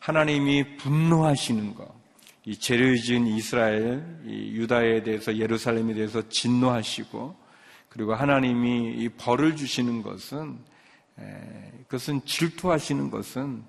하나님이 0.00 0.76
분노하시는 0.76 1.74
것, 1.74 1.88
이 2.44 2.56
죄를 2.56 2.96
지은 2.96 3.26
이스라엘, 3.26 4.04
이 4.26 4.52
유다에 4.52 5.02
대해서 5.02 5.36
예루살렘에 5.36 5.94
대해서 5.94 6.26
진노하시고 6.28 7.36
그리고 7.88 8.14
하나님이 8.14 8.94
이 8.96 9.08
벌을 9.10 9.56
주시는 9.56 10.02
것은 10.02 10.58
에, 11.18 11.72
그것은 11.82 12.24
질투하시는 12.24 13.10
것은 13.10 13.62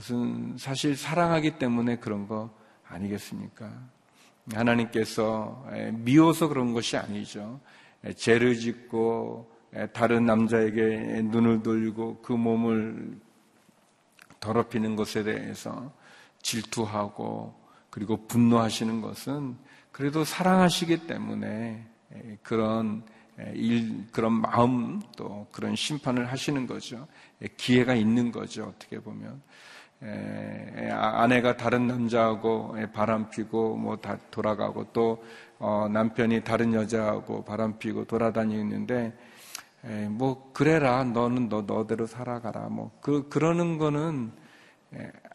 그것은 0.00 0.56
사실 0.58 0.96
사랑하기 0.96 1.58
때문에 1.58 1.96
그런 1.96 2.26
거 2.26 2.50
아니겠습니까? 2.88 3.70
하나님께서 4.52 5.66
미워서 5.92 6.48
그런 6.48 6.72
것이 6.72 6.96
아니죠. 6.96 7.60
죄를 8.16 8.56
짓고 8.56 9.52
다른 9.92 10.24
남자에게 10.24 11.22
눈을 11.24 11.62
돌리고 11.62 12.22
그 12.22 12.32
몸을 12.32 13.18
더럽히는 14.40 14.96
것에 14.96 15.22
대해서 15.22 15.92
질투하고 16.42 17.54
그리고 17.90 18.26
분노하시는 18.26 19.02
것은 19.02 19.56
그래도 19.92 20.24
사랑하시기 20.24 21.06
때문에 21.06 21.86
그런 22.42 23.04
일, 23.54 24.06
그런 24.12 24.32
마음 24.32 25.02
또 25.16 25.46
그런 25.52 25.76
심판을 25.76 26.32
하시는 26.32 26.66
거죠. 26.66 27.06
기회가 27.58 27.94
있는 27.94 28.32
거죠. 28.32 28.64
어떻게 28.64 28.98
보면. 28.98 29.42
아, 30.02 31.22
아내가 31.22 31.56
다른 31.56 31.86
남자하고 31.86 32.76
바람 32.92 33.28
피고 33.30 33.76
뭐 33.76 33.96
다 33.96 34.16
돌아가고 34.30 34.86
또 34.92 35.22
어, 35.58 35.88
남편이 35.92 36.42
다른 36.42 36.72
여자하고 36.72 37.44
바람 37.44 37.78
피고 37.78 38.04
돌아다니는데 38.06 39.12
뭐 40.10 40.50
그래라. 40.52 41.04
너는 41.04 41.48
너 41.48 41.62
너대로 41.62 42.06
살아가라. 42.06 42.68
뭐 42.68 42.90
그 43.00 43.28
그러는 43.28 43.78
거는 43.78 44.32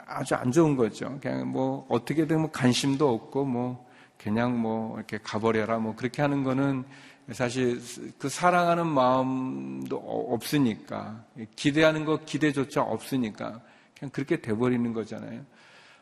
아주 0.07 0.35
안 0.35 0.51
좋은 0.51 0.75
거죠. 0.75 1.17
그냥 1.21 1.47
뭐 1.51 1.85
어떻게든 1.89 2.41
뭐 2.41 2.51
관심도 2.51 3.11
없고 3.13 3.45
뭐 3.45 3.85
그냥 4.17 4.59
뭐 4.59 4.97
이렇게 4.97 5.19
가버려라. 5.23 5.77
뭐 5.79 5.95
그렇게 5.95 6.21
하는 6.21 6.43
거는 6.43 6.85
사실 7.31 7.81
그 8.19 8.29
사랑하는 8.29 8.85
마음도 8.87 9.97
없으니까 9.97 11.23
기대하는 11.55 12.05
거 12.05 12.17
기대조차 12.25 12.81
없으니까 12.83 13.61
그냥 13.97 14.11
그렇게 14.11 14.41
돼버리는 14.41 14.93
거잖아요. 14.93 15.45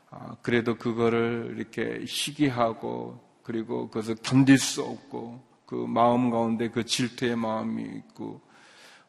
아, 0.09 0.35
그래도 0.41 0.75
그거를 0.75 1.55
이렇게 1.57 2.05
시기하고 2.05 3.19
그리고 3.43 3.87
그것을 3.87 4.15
견딜 4.23 4.57
수 4.57 4.83
없고 4.83 5.41
그 5.65 5.75
마음 5.75 6.29
가운데 6.29 6.69
그 6.69 6.85
질투의 6.85 7.35
마음이 7.35 7.83
있고 7.83 8.41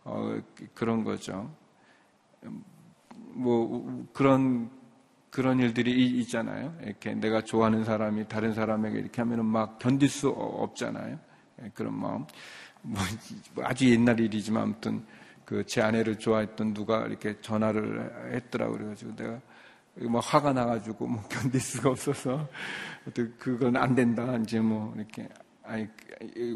어, 0.04 0.38
그런 0.74 1.04
거죠. 1.04 1.54
뭐 3.12 4.06
그런 4.12 4.70
그런 5.30 5.58
일들이 5.58 6.10
있잖아요. 6.20 6.76
이렇게 6.82 7.14
내가 7.14 7.42
좋아하는 7.42 7.84
사람이 7.84 8.28
다른 8.28 8.54
사람에게 8.54 8.98
이렇게 8.98 9.20
하면은 9.20 9.44
막 9.44 9.78
견딜 9.78 10.08
수 10.08 10.28
없잖아요. 10.28 11.18
예, 11.62 11.70
그런 11.74 11.98
마음. 11.98 12.24
뭐 12.82 13.02
아주 13.64 13.90
옛날 13.90 14.20
일이지만 14.20 14.62
아무튼 14.62 15.04
그 15.44 15.64
제 15.66 15.82
아내를 15.82 16.18
좋아했던 16.18 16.74
누가 16.74 17.06
이렇게 17.06 17.40
전화를 17.40 18.34
했더라고 18.34 18.74
그래가지고 18.74 19.16
내가 19.16 19.40
뭐 20.08 20.20
화가 20.20 20.52
나가지고 20.52 21.06
뭐 21.06 21.22
견딜 21.28 21.60
수가 21.60 21.90
없어서 21.90 22.48
그건 23.38 23.76
안 23.76 23.94
된다 23.94 24.36
이제 24.38 24.60
뭐 24.60 24.92
이렇게 24.96 25.28
아니 25.62 25.88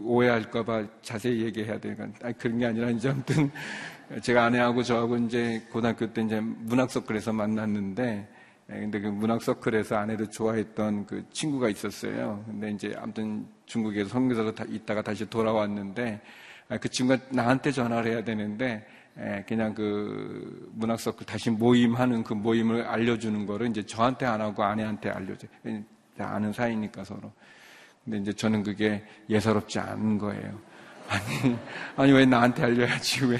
오해할까봐 0.02 0.86
자세히 1.02 1.42
얘기해야 1.42 1.78
되니까 1.78 2.08
아니 2.22 2.36
그런 2.36 2.58
게 2.58 2.66
아니라 2.66 2.90
이제 2.90 3.08
아무튼 3.08 3.50
제가 4.22 4.44
아내하고 4.44 4.82
저하고 4.82 5.16
이제 5.16 5.62
고등학교 5.70 6.12
때 6.12 6.22
이제 6.22 6.40
문학 6.40 6.90
서클에서 6.90 7.32
만났는데 7.32 8.28
근데 8.66 9.00
그 9.00 9.06
문학 9.06 9.42
서클에서 9.42 9.96
아내를 9.96 10.30
좋아했던 10.30 11.06
그 11.06 11.24
친구가 11.30 11.70
있었어요. 11.70 12.44
근데 12.46 12.70
이제 12.70 12.94
아무튼 12.98 13.46
중국에서 13.64 14.10
선교사로 14.10 14.52
있다가 14.68 15.00
다시 15.00 15.28
돌아왔는데 15.28 16.20
아, 16.20 16.47
그 16.80 16.88
친구가 16.88 17.22
나한테 17.30 17.72
전화를 17.72 18.12
해야 18.12 18.24
되는데 18.24 18.86
그냥 19.46 19.74
그 19.74 20.70
문학 20.74 21.00
서클 21.00 21.26
다시 21.26 21.50
모임하는 21.50 22.22
그 22.22 22.34
모임을 22.34 22.82
알려주는 22.82 23.46
거를 23.46 23.68
이제 23.68 23.84
저한테 23.84 24.26
안 24.26 24.40
하고 24.40 24.62
아내한테 24.62 25.10
알려줘. 25.10 25.46
아는 26.18 26.52
사이니까 26.52 27.04
서로. 27.04 27.32
근데 28.04 28.18
이제 28.18 28.32
저는 28.32 28.62
그게 28.62 29.04
예사롭지 29.28 29.78
않은 29.78 30.18
거예요. 30.18 30.58
아니, 31.08 31.56
아니, 31.96 32.12
왜 32.12 32.26
나한테 32.26 32.64
알려야지, 32.64 33.24
왜 33.32 33.38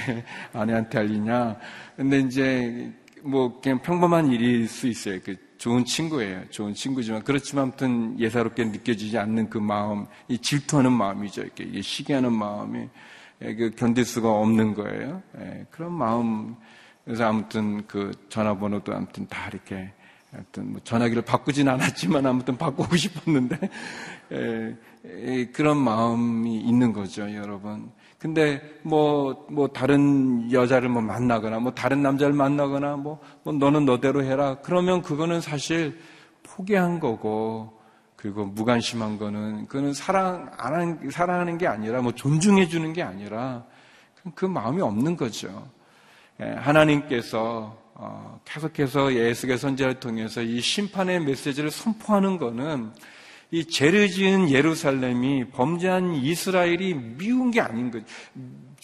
아내한테 0.53 0.99
알리냐. 0.99 1.57
근데 1.97 2.21
이제 2.21 2.93
뭐 3.23 3.61
그냥 3.61 3.81
평범한 3.83 4.31
일일 4.33 4.69
수 4.69 4.87
있어요. 4.87 5.19
그 5.23 5.37
좋은 5.59 5.85
친구예요. 5.85 6.49
좋은 6.51 6.73
친구지만 6.73 7.25
그렇지만 7.25 7.65
아무튼 7.65 8.19
예사롭게 8.19 8.65
느껴지지 8.65 9.19
않는 9.19 9.51
그 9.51 9.59
마음, 9.59 10.07
이 10.29 10.39
질투하는 10.39 10.93
마음이죠. 10.93 11.43
이렇게 11.43 11.83
시기하는 11.83 12.33
마음이 12.33 12.81
그 12.81 12.89
견딜 13.77 14.05
수가 14.05 14.31
없는 14.31 14.75
거예요. 14.75 15.23
예, 15.41 15.67
그런 15.71 15.93
마음. 15.93 16.57
그래서 17.05 17.27
아무튼 17.27 17.87
그 17.87 18.11
전화번호도 18.29 18.95
아무튼 18.95 19.27
다 19.29 19.49
이렇게 19.49 19.93
하여튼 20.31 20.73
뭐 20.73 20.81
전화기를 20.85 21.23
바꾸진 21.23 21.69
않았지만 21.69 22.27
아무튼 22.27 22.57
바꾸고 22.57 22.95
싶었는데 22.97 23.59
에, 24.33 24.77
에, 25.05 25.47
그런 25.47 25.79
마음이 25.79 26.61
있는 26.61 26.93
거죠, 26.93 27.33
여러분. 27.35 27.91
근데 28.19 28.61
뭐, 28.83 29.47
뭐 29.49 29.69
다른 29.69 30.51
여자를 30.51 30.89
뭐 30.89 31.01
만나거나 31.01 31.61
뭐 31.61 31.73
다른 31.73 32.03
남자를 32.03 32.35
만나거나 32.35 32.97
뭐, 32.97 33.21
뭐 33.45 33.53
너는 33.55 33.85
너대로 33.85 34.25
해라. 34.25 34.59
그러면 34.63 35.03
그거는 35.03 35.41
사실 35.41 35.99
포기한 36.43 36.99
거고 36.99 37.78
그리고 38.19 38.45
무관심한 38.45 39.17
거는 39.17 39.69
그거는 39.69 39.95
사랑 39.95 40.51
안 40.59 40.75
하는, 40.75 41.11
사랑하는 41.11 41.57
게 41.57 41.69
아니라 41.69 42.03
뭐 42.03 42.13
존중해 42.13 42.67
주는 42.67 42.93
게 42.93 43.01
아니라 43.01 43.65
그 44.35 44.45
마음이 44.45 44.83
없는 44.83 45.17
거죠. 45.17 45.71
예, 46.41 46.47
하나님께서 46.47 47.79
어, 47.95 48.41
계속해서 48.45 49.15
예수의 49.15 49.57
선제를 49.57 50.01
통해서 50.01 50.43
이 50.43 50.61
심판의 50.61 51.21
메시지를 51.21 51.71
선포하는 51.71 52.39
거는 52.39 52.91
이 53.53 53.65
죄를 53.65 54.09
지은 54.09 54.51
예루살렘이 54.51 55.51
범죄한 55.51 56.17
이스라엘이 56.17 56.95
미운 56.95 57.53
게 57.53 57.61
아닌 57.61 57.93
것. 57.93 58.03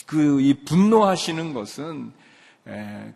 그, 0.07 0.40
이 0.40 0.55
분노하시는 0.64 1.55
것은 1.55 2.12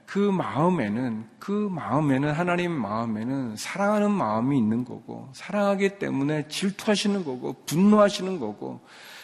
그 0.05 0.19
마음에는, 0.19 1.25
그 1.39 1.53
마음에는, 1.53 2.33
하나님 2.33 2.73
마음에는 2.73 3.57
사랑하는 3.57 4.11
마음이 4.11 4.59
있는 4.59 4.85
거고, 4.85 5.29
사랑하기 5.33 5.99
때문에 5.99 6.49
질투하시는 6.49 7.25
거고, 7.25 7.55
분노하시는 7.65 8.39
거고, 8.39 8.81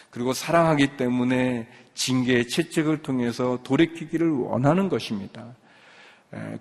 그리고 0.09 0.33
사랑하기 0.33 0.97
때문에 0.97 1.67
징계의 1.93 2.47
채찍을 2.47 3.01
통해서 3.01 3.59
돌이키기를 3.63 4.31
원하는 4.31 4.89
것입니다. 4.89 5.55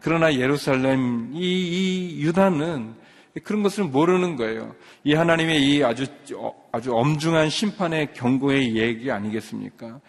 그러나 0.01 0.35
예루살렘, 0.35 1.31
이, 1.33 1.39
이 1.39 2.23
유다는 2.23 2.95
그런 3.43 3.65
것을 3.65 3.85
모르는 3.85 4.37
거예요. 4.37 4.77
이 5.03 5.13
하나님의 5.13 5.61
이 5.61 5.83
아주 5.83 6.07
아주 6.71 6.95
엄중한 6.95 7.51
심판의 7.51 8.15
경고의 8.15 8.77
얘기 8.77 9.11
아니겠습니까? 9.11 10.01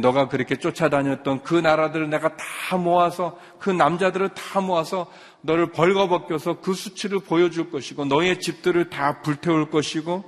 너가 0.00 0.28
그렇게 0.28 0.56
쫓아다녔던 0.56 1.42
그 1.42 1.54
나라들을 1.54 2.10
내가 2.10 2.36
다 2.36 2.76
모아서 2.76 3.38
그 3.60 3.70
남자들을 3.70 4.30
다 4.30 4.60
모아서 4.60 5.06
너를 5.42 5.70
벌거벗겨서 5.70 6.60
그 6.60 6.74
수치를 6.74 7.20
보여줄 7.20 7.70
것이고 7.70 8.04
너의 8.04 8.40
집들을 8.40 8.90
다 8.90 9.22
불태울 9.22 9.70
것이고 9.70 10.24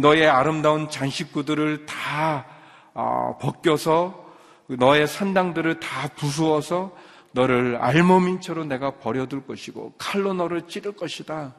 너의 0.00 0.28
아름다운 0.28 0.88
장식구들을 0.90 1.86
다 1.86 2.46
아, 2.94 3.36
벗겨서 3.38 4.26
너의 4.66 5.06
산당들을 5.06 5.80
다 5.80 6.08
부수어서 6.16 6.94
너를 7.32 7.76
알몸인처럼 7.76 8.68
내가 8.68 8.98
버려둘 8.98 9.46
것이고 9.46 9.94
칼로 9.98 10.34
너를 10.34 10.62
찌를 10.68 10.92
것이다. 10.92 11.54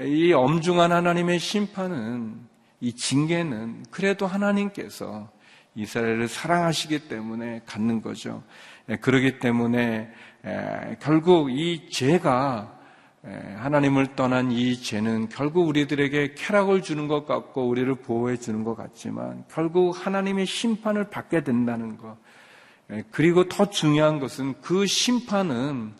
이 0.00 0.32
엄중한 0.32 0.90
하나님의 0.90 1.38
심판은 1.38 2.34
이 2.80 2.92
징계는 2.94 3.84
그래도 3.90 4.26
하나님께서 4.26 5.30
이스라엘을 5.76 6.28
사랑하시기 6.28 7.08
때문에 7.08 7.62
갖는 7.64 8.02
거죠. 8.02 8.42
예, 8.88 8.96
그러기 8.96 9.38
때문에 9.38 10.10
결국 11.00 11.50
이 11.50 11.88
죄가 11.90 12.72
하나님을 13.22 14.14
떠난 14.16 14.52
이 14.52 14.76
죄는 14.80 15.28
결국 15.30 15.68
우리들에게 15.68 16.34
쾌락을 16.34 16.82
주는 16.82 17.08
것 17.08 17.24
같고 17.24 17.66
우리를 17.66 17.94
보호해 17.94 18.36
주는 18.36 18.64
것 18.64 18.74
같지만 18.76 19.44
결국 19.50 19.94
하나님의 19.94 20.44
심판을 20.44 21.08
받게 21.08 21.42
된다는 21.42 21.96
것. 21.96 22.16
그리고 23.10 23.48
더 23.48 23.70
중요한 23.70 24.18
것은 24.20 24.54
그 24.60 24.86
심판은 24.86 25.94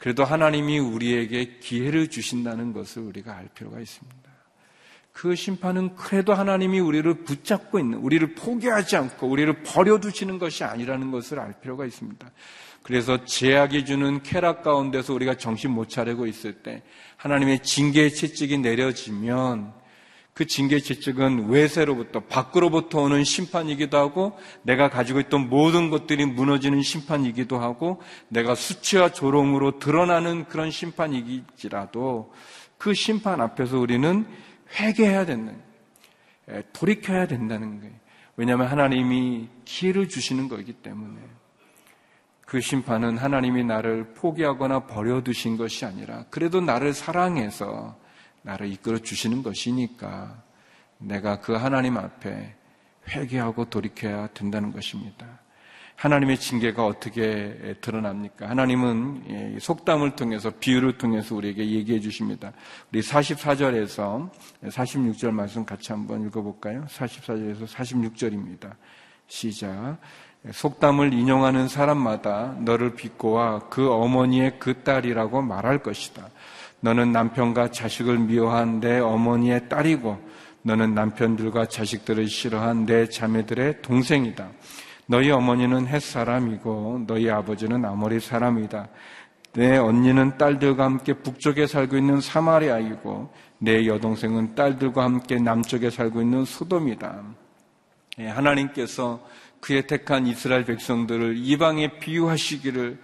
그래도 0.00 0.24
하나님이 0.24 0.78
우리에게 0.78 1.58
기회를 1.60 2.08
주신다는 2.08 2.72
것을 2.72 3.02
우리가 3.02 3.36
알 3.36 3.48
필요가 3.54 3.78
있습니다. 3.78 4.18
그 5.12 5.34
심판은 5.34 5.94
그래도 5.94 6.32
하나님이 6.32 6.80
우리를 6.80 7.24
붙잡고 7.24 7.78
있는, 7.78 7.98
우리를 7.98 8.34
포기하지 8.34 8.96
않고 8.96 9.28
우리를 9.28 9.62
버려두시는 9.62 10.38
것이 10.38 10.64
아니라는 10.64 11.10
것을 11.10 11.38
알 11.38 11.60
필요가 11.60 11.84
있습니다. 11.84 12.30
그래서 12.82 13.26
제약이 13.26 13.84
주는 13.84 14.22
쾌락 14.22 14.62
가운데서 14.62 15.12
우리가 15.12 15.34
정신 15.36 15.70
못 15.70 15.90
차리고 15.90 16.26
있을 16.26 16.62
때 16.62 16.82
하나님의 17.18 17.62
징계의 17.62 18.14
채찍이 18.14 18.56
내려지면 18.56 19.74
그 20.32 20.46
징계 20.46 20.78
채찍은 20.78 21.48
외세로부터 21.48 22.20
밖으로부터 22.20 23.02
오는 23.02 23.24
심판이기도 23.24 23.98
하고 23.98 24.38
내가 24.62 24.88
가지고 24.88 25.20
있던 25.20 25.48
모든 25.50 25.90
것들이 25.90 26.24
무너지는 26.24 26.82
심판이기도 26.82 27.58
하고 27.58 28.00
내가 28.28 28.54
수치와 28.54 29.10
조롱으로 29.10 29.78
드러나는 29.78 30.46
그런 30.46 30.70
심판이기지라도 30.70 32.32
그 32.78 32.94
심판 32.94 33.40
앞에서 33.40 33.78
우리는 33.78 34.26
회개해야 34.78 35.26
된다. 35.26 35.52
돌이켜야 36.72 37.26
된다는 37.26 37.80
거예요. 37.80 37.94
왜냐하면 38.36 38.68
하나님이 38.68 39.48
기회를 39.64 40.08
주시는 40.08 40.48
거기 40.48 40.72
때문에 40.72 41.20
그 42.46 42.60
심판은 42.60 43.18
하나님이 43.18 43.64
나를 43.64 44.14
포기하거나 44.14 44.86
버려두신 44.86 45.56
것이 45.56 45.84
아니라 45.84 46.24
그래도 46.30 46.60
나를 46.60 46.94
사랑해서 46.94 47.96
나를 48.42 48.72
이끌어 48.72 48.98
주시는 48.98 49.42
것이니까 49.42 50.42
내가 50.98 51.40
그 51.40 51.52
하나님 51.52 51.96
앞에 51.96 52.54
회개하고 53.08 53.66
돌이켜야 53.70 54.28
된다는 54.28 54.72
것입니다. 54.72 55.26
하나님의 55.96 56.38
징계가 56.38 56.86
어떻게 56.86 57.76
드러납니까? 57.82 58.48
하나님은 58.48 59.58
속담을 59.60 60.16
통해서 60.16 60.50
비유를 60.50 60.96
통해서 60.96 61.34
우리에게 61.34 61.68
얘기해 61.72 62.00
주십니다. 62.00 62.52
우리 62.90 63.02
44절에서 63.02 64.30
46절 64.64 65.30
말씀 65.30 65.66
같이 65.66 65.92
한번 65.92 66.26
읽어볼까요? 66.26 66.86
44절에서 66.88 67.66
46절입니다. 67.66 68.72
시작. 69.26 69.98
속담을 70.50 71.12
인용하는 71.12 71.68
사람마다 71.68 72.56
너를 72.60 72.94
비꼬아 72.94 73.68
그 73.68 73.92
어머니의 73.92 74.58
그 74.58 74.82
딸이라고 74.82 75.42
말할 75.42 75.82
것이다. 75.82 76.30
너는 76.80 77.12
남편과 77.12 77.70
자식을 77.70 78.18
미워한 78.18 78.80
내 78.80 78.98
어머니의 78.98 79.68
딸이고 79.68 80.18
너는 80.62 80.94
남편들과 80.94 81.66
자식들을 81.66 82.28
싫어한 82.28 82.86
내 82.86 83.08
자매들의 83.08 83.82
동생이다. 83.82 84.48
너희 85.06 85.30
어머니는 85.30 85.86
햇 85.88 86.00
사람이고 86.00 87.04
너희 87.06 87.30
아버지는 87.30 87.84
아모리 87.84 88.20
사람이다. 88.20 88.88
내 89.52 89.76
언니는 89.76 90.38
딸들과 90.38 90.84
함께 90.84 91.12
북쪽에 91.14 91.66
살고 91.66 91.96
있는 91.96 92.20
사마리아이고 92.20 93.32
내 93.58 93.86
여동생은 93.86 94.54
딸들과 94.54 95.04
함께 95.04 95.38
남쪽에 95.38 95.90
살고 95.90 96.22
있는 96.22 96.44
소돔이다. 96.44 97.22
예, 98.20 98.28
하나님께서 98.28 99.20
그의 99.60 99.86
택한 99.86 100.26
이스라엘 100.26 100.64
백성들을 100.64 101.36
이방에 101.36 101.98
비유하시기를 101.98 102.98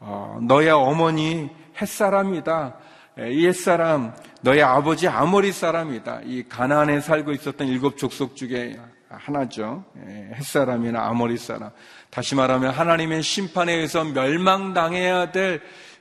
어, 0.00 0.38
너의 0.42 0.70
어머니 0.70 1.50
햇사람이다. 1.80 2.76
예, 3.20 3.32
이 3.32 3.46
햇사람 3.46 4.14
너의 4.42 4.62
아버지 4.62 5.08
아모리 5.08 5.52
사람이다. 5.52 6.20
이 6.24 6.44
가나안에 6.48 7.00
살고 7.00 7.32
있었던 7.32 7.66
일곱 7.66 7.98
족속 7.98 8.36
중에 8.36 8.78
하나죠. 9.08 9.84
예, 10.06 10.30
햇사람이나 10.34 11.06
아모리 11.06 11.36
사람. 11.36 11.70
다시 12.10 12.34
말하면 12.34 12.70
하나님의 12.70 13.22
심판에 13.22 13.72
의해서 13.74 14.04
멸망당해야 14.04 15.32
될 15.32 15.60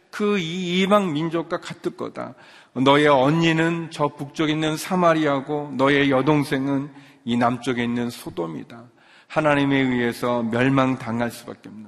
그 0.10 0.38
이방 0.40 1.14
민족과 1.14 1.60
같을 1.60 1.96
거다. 1.96 2.36
너의 2.74 3.08
언니는 3.08 3.90
저 3.92 4.08
북쪽에 4.08 4.54
있는 4.54 4.78
사마리아고 4.78 5.74
너의 5.78 6.12
여동생은 6.12 6.90
이 7.26 7.38
남쪽에 7.38 7.84
있는 7.84 8.10
소돔이다. 8.10 8.86
하나님에 9.28 9.78
의해서 9.78 10.44
멸망당할 10.44 11.32
수밖에 11.32 11.70
없는 11.70 11.88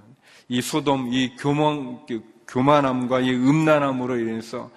이 0.50 0.62
소돔, 0.62 1.13
이 1.13 1.36
교만, 1.38 2.00
교만함과 2.48 3.22
이 3.22 3.32
음란함으로 3.32 4.20
인해서 4.20 4.60
어, 4.63 4.72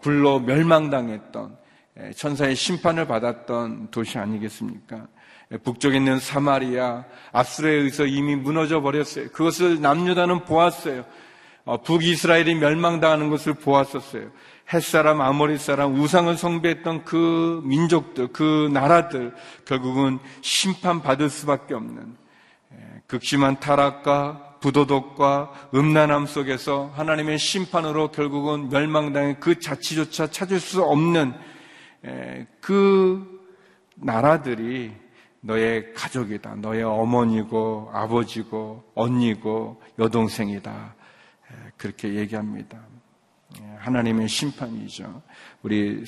불로 0.00 0.40
멸망당했던 0.40 1.62
예, 2.00 2.10
천사의 2.12 2.56
심판을 2.56 3.06
받았던 3.06 3.90
도시 3.90 4.18
아니겠습니까? 4.18 5.06
예, 5.52 5.58
북쪽에 5.58 5.98
있는 5.98 6.18
사마리아, 6.18 7.04
아수르에 7.32 7.72
의해서 7.72 8.06
이미 8.06 8.34
무너져 8.34 8.80
버렸어요. 8.80 9.28
그것을 9.28 9.80
남유다는 9.80 10.44
보았어요. 10.44 11.04
어, 11.64 11.80
북이스라엘이 11.82 12.56
멸망당하는 12.56 13.30
것을 13.30 13.54
보았었어요. 13.54 14.30
햇사람, 14.72 15.20
아모리 15.20 15.58
사람, 15.58 15.94
우상을 16.00 16.34
성배했던 16.36 17.04
그 17.04 17.60
민족들, 17.64 18.28
그 18.28 18.70
나라들, 18.72 19.34
결국은 19.66 20.18
심판받을 20.40 21.28
수밖에 21.28 21.74
없는 21.74 22.16
예, 22.72 23.02
극심한 23.06 23.60
타락과 23.60 24.51
부도덕과 24.62 25.68
음란함 25.74 26.26
속에서 26.26 26.90
하나님의 26.94 27.38
심판으로 27.38 28.12
결국은 28.12 28.70
멸망당해 28.70 29.36
그 29.38 29.58
자치조차 29.58 30.28
찾을 30.28 30.60
수 30.60 30.82
없는 30.82 31.34
예, 32.06 32.46
그 32.60 33.42
나라들이 33.96 34.92
너의 35.40 35.92
가족이다. 35.94 36.54
너의 36.56 36.84
어머니고 36.84 37.90
아버지고 37.92 38.84
언니고 38.94 39.82
여동생이다. 39.98 40.94
예, 41.50 41.56
그렇게 41.76 42.14
얘기합니다. 42.14 42.78
예, 43.60 43.76
하나님의 43.78 44.28
심판이죠. 44.28 45.22
우리 45.62 46.04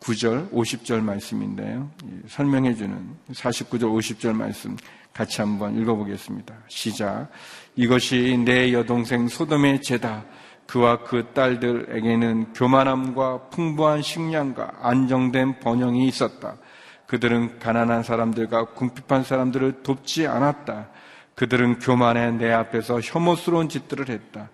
49절, 0.00 0.50
50절 0.50 1.02
말씀인데요. 1.02 1.90
설명해 2.28 2.74
주는 2.74 3.16
49절, 3.32 3.82
50절 3.82 4.34
말씀 4.34 4.76
같이 5.12 5.40
한번 5.40 5.76
읽어보겠습니다. 5.80 6.54
시작. 6.68 7.28
이것이 7.76 8.40
내 8.44 8.72
여동생 8.72 9.28
소돔의 9.28 9.82
죄다. 9.82 10.24
그와 10.66 11.02
그 11.02 11.26
딸들에게는 11.34 12.52
교만함과 12.52 13.48
풍부한 13.50 14.02
식량과 14.02 14.78
안정된 14.80 15.60
번영이 15.60 16.06
있었다. 16.06 16.56
그들은 17.06 17.58
가난한 17.58 18.04
사람들과 18.04 18.66
궁핍한 18.66 19.24
사람들을 19.24 19.82
돕지 19.82 20.28
않았다. 20.28 20.88
그들은 21.34 21.80
교만해 21.80 22.30
내 22.32 22.52
앞에서 22.52 23.00
혐오스러운 23.00 23.68
짓들을 23.68 24.08
했다. 24.08 24.48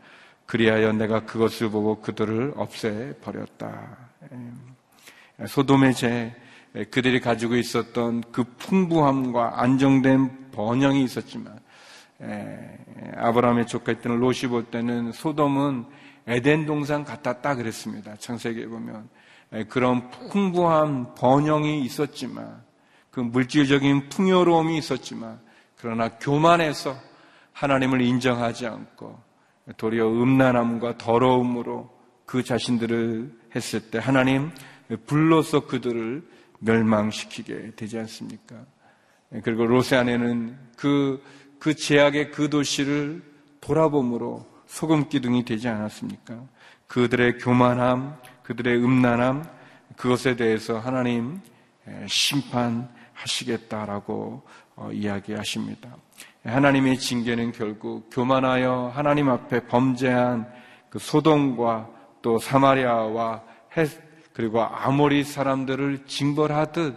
그리하여 0.47 0.93
내가 0.93 1.27
그것을 1.27 1.71
보고 1.71 2.01
그들을 2.01 2.55
없애 2.57 3.15
버렸다. 3.21 3.99
소돔의 5.45 5.95
죄, 5.95 6.35
그들이 6.91 7.21
가지고 7.21 7.57
있었던 7.57 8.23
그 8.33 8.45
풍부함과 8.45 9.61
안정된 9.61 10.51
번영이 10.53 11.03
있었지만, 11.05 11.59
아브라함의 13.17 13.67
조카였던 13.67 14.19
롯이 14.19 14.49
볼 14.49 14.65
때는 14.65 15.13
소돔은 15.13 15.87
에덴 16.27 16.67
동산 16.67 17.05
같았다 17.05 17.55
그랬습니다. 17.55 18.17
창세기에 18.17 18.67
보면. 18.67 19.09
그런 19.69 20.11
풍부한 20.11 21.15
번영이 21.15 21.83
있었지만, 21.83 22.63
그 23.11 23.21
물질적인 23.21 24.09
풍요로움이 24.09 24.77
있었지만, 24.79 25.41
그러나 25.77 26.09
교만해서 26.19 26.97
하나님을 27.53 28.01
인정하지 28.03 28.67
않고 28.67 29.19
도리어 29.77 30.09
음란함과 30.09 30.99
더러움으로 30.99 31.91
그 32.25 32.43
자신들을 32.43 33.33
했을 33.55 33.81
때 33.91 33.99
하나님 33.99 34.51
불로서 35.07 35.67
그들을 35.67 36.23
멸망시키게 36.61 37.73
되지 37.77 37.99
않습니까? 37.99 38.65
그리고 39.43 39.67
로세 39.67 39.97
안에는 39.97 40.57
그, 40.77 41.21
그 41.59 41.75
제약의 41.75 42.31
그 42.31 42.49
도시를 42.49 43.23
돌아봄으로 43.61 44.47
소금 44.67 45.09
기둥이 45.09 45.45
되지 45.45 45.67
않았습니까? 45.69 46.41
그들의 46.87 47.39
교만함, 47.39 48.17
그들의 48.43 48.77
음란함, 48.77 49.45
그것에 49.97 50.37
대해서 50.37 50.79
하나님 50.79 51.41
심판하시겠다라고 52.07 54.43
어, 54.77 54.91
이야기하십니다. 54.93 55.97
하나님의 56.45 56.99
징계는 56.99 57.53
결국 57.53 58.11
교만하여 58.13 58.93
하나님 58.95 59.31
앞에 59.31 59.67
범죄한 59.67 60.47
그 60.91 60.99
소돔과 60.99 61.89
또 62.23 62.39
사마리아와 62.39 63.43
헷 63.77 64.06
그리고 64.37 64.61
아모리 64.61 65.25
사람들을 65.25 66.05
징벌하듯 66.07 66.95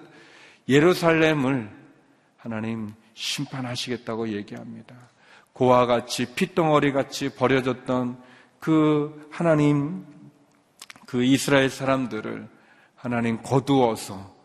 예루살렘을 0.67 1.69
하나님 2.36 2.93
심판하시겠다고 3.13 4.34
얘기합니다. 4.34 4.93
고와 5.54 5.86
같이 5.86 6.36
핏덩어리 6.36 6.91
같이 6.91 7.30
버려졌던 7.30 8.21
그 8.60 9.30
하나님 9.32 10.06
그 11.06 11.23
이스라엘 11.23 11.69
사람들을 11.69 12.45
하나님 12.97 13.41
거두어서 13.41 14.36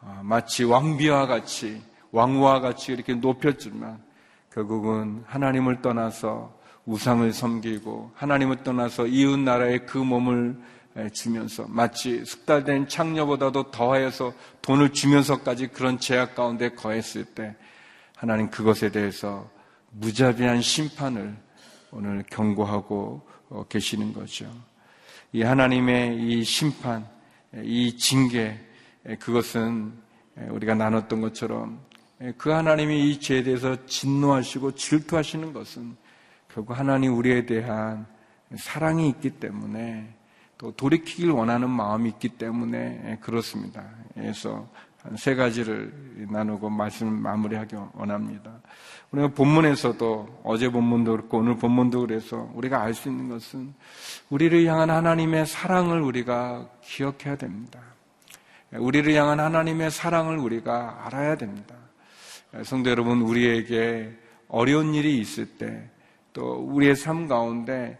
아, 0.00 0.20
마치 0.24 0.64
왕비와 0.64 1.26
같이 1.28 1.80
왕과 2.10 2.58
같이 2.58 2.90
이렇게 2.90 3.14
높였지만 3.14 4.02
결국은 4.52 5.22
하나님을 5.28 5.82
떠나서 5.82 6.52
우상을 6.84 7.32
섬기고 7.32 8.10
하나님을 8.16 8.64
떠나서 8.64 9.06
이웃 9.06 9.38
나라의 9.38 9.86
그 9.86 9.98
몸을 9.98 10.58
주면서 11.12 11.66
마치 11.68 12.24
숙달된 12.24 12.88
창녀보다도 12.88 13.70
더하여서 13.70 14.34
돈을 14.62 14.92
주면서까지 14.92 15.68
그런 15.68 15.98
제약 15.98 16.34
가운데 16.34 16.70
거했을 16.70 17.24
때 17.24 17.54
하나님 18.16 18.50
그것에 18.50 18.90
대해서 18.90 19.48
무자비한 19.92 20.60
심판을 20.60 21.36
오늘 21.92 22.22
경고하고 22.28 23.26
어, 23.50 23.64
계시는 23.68 24.12
거죠. 24.12 24.50
이 25.32 25.42
하나님의 25.42 26.18
이 26.18 26.44
심판, 26.44 27.06
이 27.62 27.96
징계, 27.96 28.58
그것은 29.18 29.92
우리가 30.36 30.74
나눴던 30.74 31.20
것처럼 31.20 31.80
그 32.36 32.50
하나님이 32.50 33.10
이 33.10 33.20
죄에 33.20 33.42
대해서 33.42 33.86
진노하시고 33.86 34.74
질투하시는 34.74 35.52
것은 35.52 35.96
결국 36.52 36.78
하나님 36.78 37.16
우리에 37.16 37.46
대한 37.46 38.06
사랑이 38.56 39.08
있기 39.08 39.30
때문에 39.30 40.14
또 40.60 40.70
돌이키길 40.72 41.30
원하는 41.30 41.70
마음이 41.70 42.10
있기 42.10 42.28
때문에 42.28 43.16
그렇습니다. 43.22 43.82
그래서 44.12 44.68
세 45.16 45.34
가지를 45.34 45.90
나누고 46.30 46.68
말씀을 46.68 47.12
마무리하기 47.12 47.76
원합니다. 47.94 48.60
우리가 49.10 49.28
본문에서도 49.28 50.42
어제 50.44 50.68
본문도 50.68 51.12
그렇고 51.12 51.38
오늘 51.38 51.56
본문도 51.56 52.00
그래서 52.00 52.50
우리가 52.52 52.82
알 52.82 52.92
수 52.92 53.08
있는 53.08 53.30
것은 53.30 53.72
우리를 54.28 54.66
향한 54.66 54.90
하나님의 54.90 55.46
사랑을 55.46 56.02
우리가 56.02 56.68
기억해야 56.82 57.36
됩니다. 57.36 57.80
우리를 58.70 59.14
향한 59.14 59.40
하나님의 59.40 59.90
사랑을 59.90 60.36
우리가 60.36 61.06
알아야 61.06 61.36
됩니다. 61.36 61.74
성도 62.64 62.90
여러분, 62.90 63.22
우리에게 63.22 64.14
어려운 64.48 64.94
일이 64.94 65.18
있을 65.18 65.46
때, 65.56 65.88
또 66.34 66.52
우리의 66.56 66.96
삶 66.96 67.28
가운데 67.28 67.98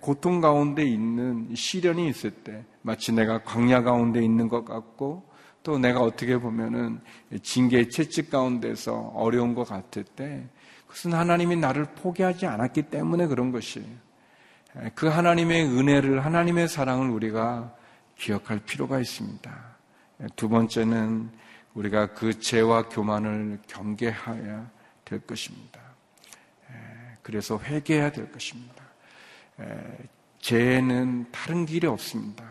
고통 0.00 0.40
가운데 0.40 0.84
있는 0.84 1.54
시련이 1.54 2.08
있을 2.08 2.30
때, 2.30 2.64
마치 2.82 3.12
내가 3.12 3.42
광야 3.42 3.82
가운데 3.82 4.22
있는 4.22 4.48
것 4.48 4.64
같고, 4.64 5.28
또 5.62 5.78
내가 5.78 6.00
어떻게 6.00 6.38
보면은 6.38 7.00
징계 7.42 7.88
채찍 7.88 8.30
가운데서 8.30 9.12
어려운 9.14 9.54
것 9.54 9.64
같을 9.64 10.04
때, 10.04 10.46
그것은 10.86 11.12
하나님이 11.12 11.56
나를 11.56 11.86
포기하지 11.96 12.46
않았기 12.46 12.84
때문에 12.84 13.26
그런 13.26 13.50
것이에요. 13.52 14.06
그 14.94 15.08
하나님의 15.08 15.64
은혜를, 15.66 16.24
하나님의 16.24 16.68
사랑을 16.68 17.10
우리가 17.10 17.74
기억할 18.16 18.60
필요가 18.60 18.98
있습니다. 19.00 19.76
두 20.36 20.48
번째는 20.48 21.30
우리가 21.74 22.14
그 22.14 22.38
죄와 22.38 22.88
교만을 22.88 23.58
경계해야 23.66 24.70
될 25.04 25.20
것입니다. 25.20 25.80
그래서 27.22 27.58
회개해야 27.58 28.12
될 28.12 28.30
것입니다. 28.30 28.75
죄는 30.38 31.30
다른 31.32 31.66
길이 31.66 31.86
없습니다. 31.86 32.44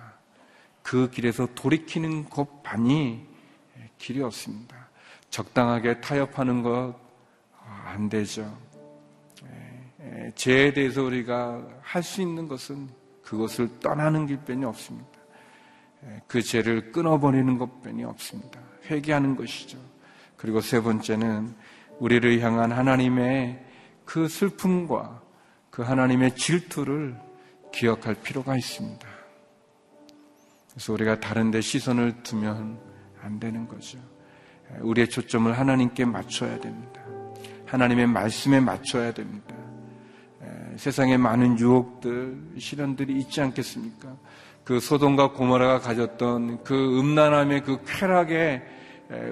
그 0.82 1.10
길에서 1.10 1.48
돌이키는 1.56 2.30
것만이 2.30 3.28
길이 3.98 4.22
없습니다. 4.22 4.89
적당하게 5.30 6.02
타협하는 6.02 6.62
것 6.63 7.06
안 7.86 8.10
되죠. 8.10 8.58
죄에 10.36 10.74
대해서 10.74 11.04
우리가 11.04 11.65
할 11.82 12.04
수 12.04 12.22
있는 12.22 12.48
것은 12.48 12.89
그것을 13.24 13.80
떠나는 13.80 14.28
길뿐이 14.28 14.65
없습니다. 14.65 15.10
그 16.28 16.41
죄를 16.41 16.91
끊어버리는 16.91 17.58
것뿐이 17.58 18.04
없습니다. 18.04 18.60
회개하는 18.86 19.36
것이죠. 19.36 19.80
그리고 20.38 20.62
세 20.62 20.82
번째는 20.82 21.56
우리를 22.00 22.39
향한 22.41 22.72
하나님의 22.72 23.65
그 24.04 24.28
슬픔과 24.28 25.24
그 25.75 25.81
하나님의 25.81 26.38
질투를 26.38 27.17
기억할 27.73 28.15
필요가 28.15 28.55
있습니다. 28.55 29.05
그래서 30.69 30.93
우리가 30.93 31.19
다른 31.19 31.51
데 31.51 31.59
시선을 31.59 32.23
두면 32.23 32.79
안 33.21 33.41
되는 33.41 33.67
거죠. 33.67 33.97
우리의 34.79 35.09
초점을 35.09 35.51
하나님께 35.51 36.05
맞춰야 36.05 36.57
됩니다. 36.61 37.01
하나님의 37.65 38.07
말씀에 38.07 38.61
맞춰야 38.61 39.13
됩니다. 39.13 39.53
세상에 40.77 41.17
많은 41.17 41.59
유혹들, 41.59 42.53
시련들이 42.57 43.19
있지 43.19 43.41
않겠습니까? 43.41 44.15
그 44.63 44.79
소돔과 44.79 45.33
고모라가 45.33 45.79
가졌던 45.79 46.63
그 46.63 46.99
음란함의 47.01 47.63
그 47.63 47.83
쾌락에 47.85 48.63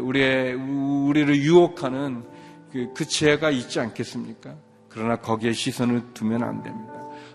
우리의, 0.01 0.55
우리를 0.55 1.37
유혹하는 1.37 2.25
그, 2.69 2.91
그 2.93 3.05
죄가 3.05 3.49
있지 3.49 3.79
않겠습니까? 3.79 4.72
그러나 4.93 5.15
거기에 5.15 5.51
시선을 5.53 6.13
두면 6.13 6.43
안 6.43 6.61
됩니다. 6.61 6.93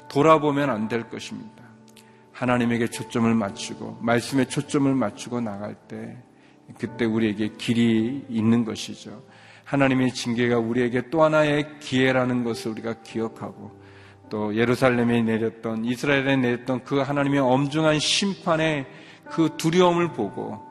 돌아보면 0.08 0.70
안 0.70 0.88
될 0.88 1.08
것입니다. 1.10 1.64
하나님에게 2.32 2.88
초점을 2.88 3.34
맞추고, 3.34 3.98
말씀에 4.00 4.44
초점을 4.44 4.94
맞추고 4.94 5.40
나갈 5.40 5.74
때, 5.74 6.16
그때 6.78 7.04
우리에게 7.04 7.48
길이 7.58 8.24
있는 8.28 8.64
것이죠. 8.64 9.22
하나님의 9.64 10.12
징계가 10.14 10.58
우리에게 10.58 11.10
또 11.10 11.24
하나의 11.24 11.80
기회라는 11.80 12.44
것을 12.44 12.70
우리가 12.70 13.02
기억하고, 13.02 13.76
또 14.30 14.54
예루살렘에 14.54 15.22
내렸던 15.22 15.84
이스라엘에 15.84 16.36
내렸던 16.36 16.84
그 16.84 16.98
하나님의 16.98 17.40
엄중한 17.40 17.98
심판의 17.98 18.86
그 19.24 19.50
두려움을 19.56 20.12
보고 20.12 20.62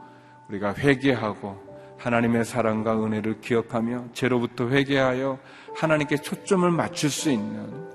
우리가 0.50 0.74
회개하고 0.76 1.67
하나님의 1.98 2.46
사랑과 2.46 3.04
은혜를 3.04 3.42
기억하며 3.42 4.06
죄로부터 4.14 4.70
회개하여 4.70 5.40
하나님께 5.76 6.18
초점을 6.18 6.70
맞출 6.72 7.10
수 7.10 7.32
있는 7.32 7.88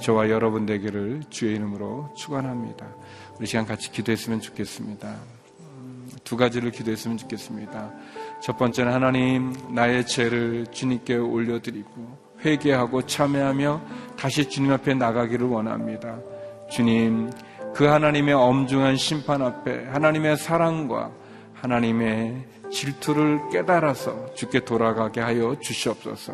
저와 0.00 0.28
여러분 0.30 0.66
되기를 0.66 1.22
주의 1.30 1.54
이름으로 1.56 2.12
축원합니다. 2.16 2.86
우리 3.38 3.46
시간 3.46 3.66
같이 3.66 3.90
기도했으면 3.90 4.40
좋겠습니다. 4.40 5.14
두 6.24 6.36
가지를 6.36 6.70
기도했으면 6.70 7.16
좋겠습니다. 7.16 7.90
첫 8.42 8.58
번째는 8.58 8.92
하나님 8.92 9.52
나의 9.70 10.06
죄를 10.06 10.66
주님께 10.70 11.16
올려드리고 11.16 12.28
회개하고 12.44 13.02
참회하며 13.06 13.80
다시 14.16 14.48
주님 14.48 14.72
앞에 14.72 14.94
나가기를 14.94 15.46
원합니다. 15.46 16.18
주님, 16.70 17.30
그 17.74 17.84
하나님의 17.84 18.34
엄중한 18.34 18.96
심판 18.96 19.42
앞에 19.42 19.86
하나님의 19.86 20.36
사랑과 20.36 21.10
하나님의 21.60 22.44
질투를 22.70 23.48
깨달아서 23.50 24.34
주께 24.34 24.60
돌아가게 24.60 25.20
하여 25.20 25.56
주시옵소서. 25.58 26.32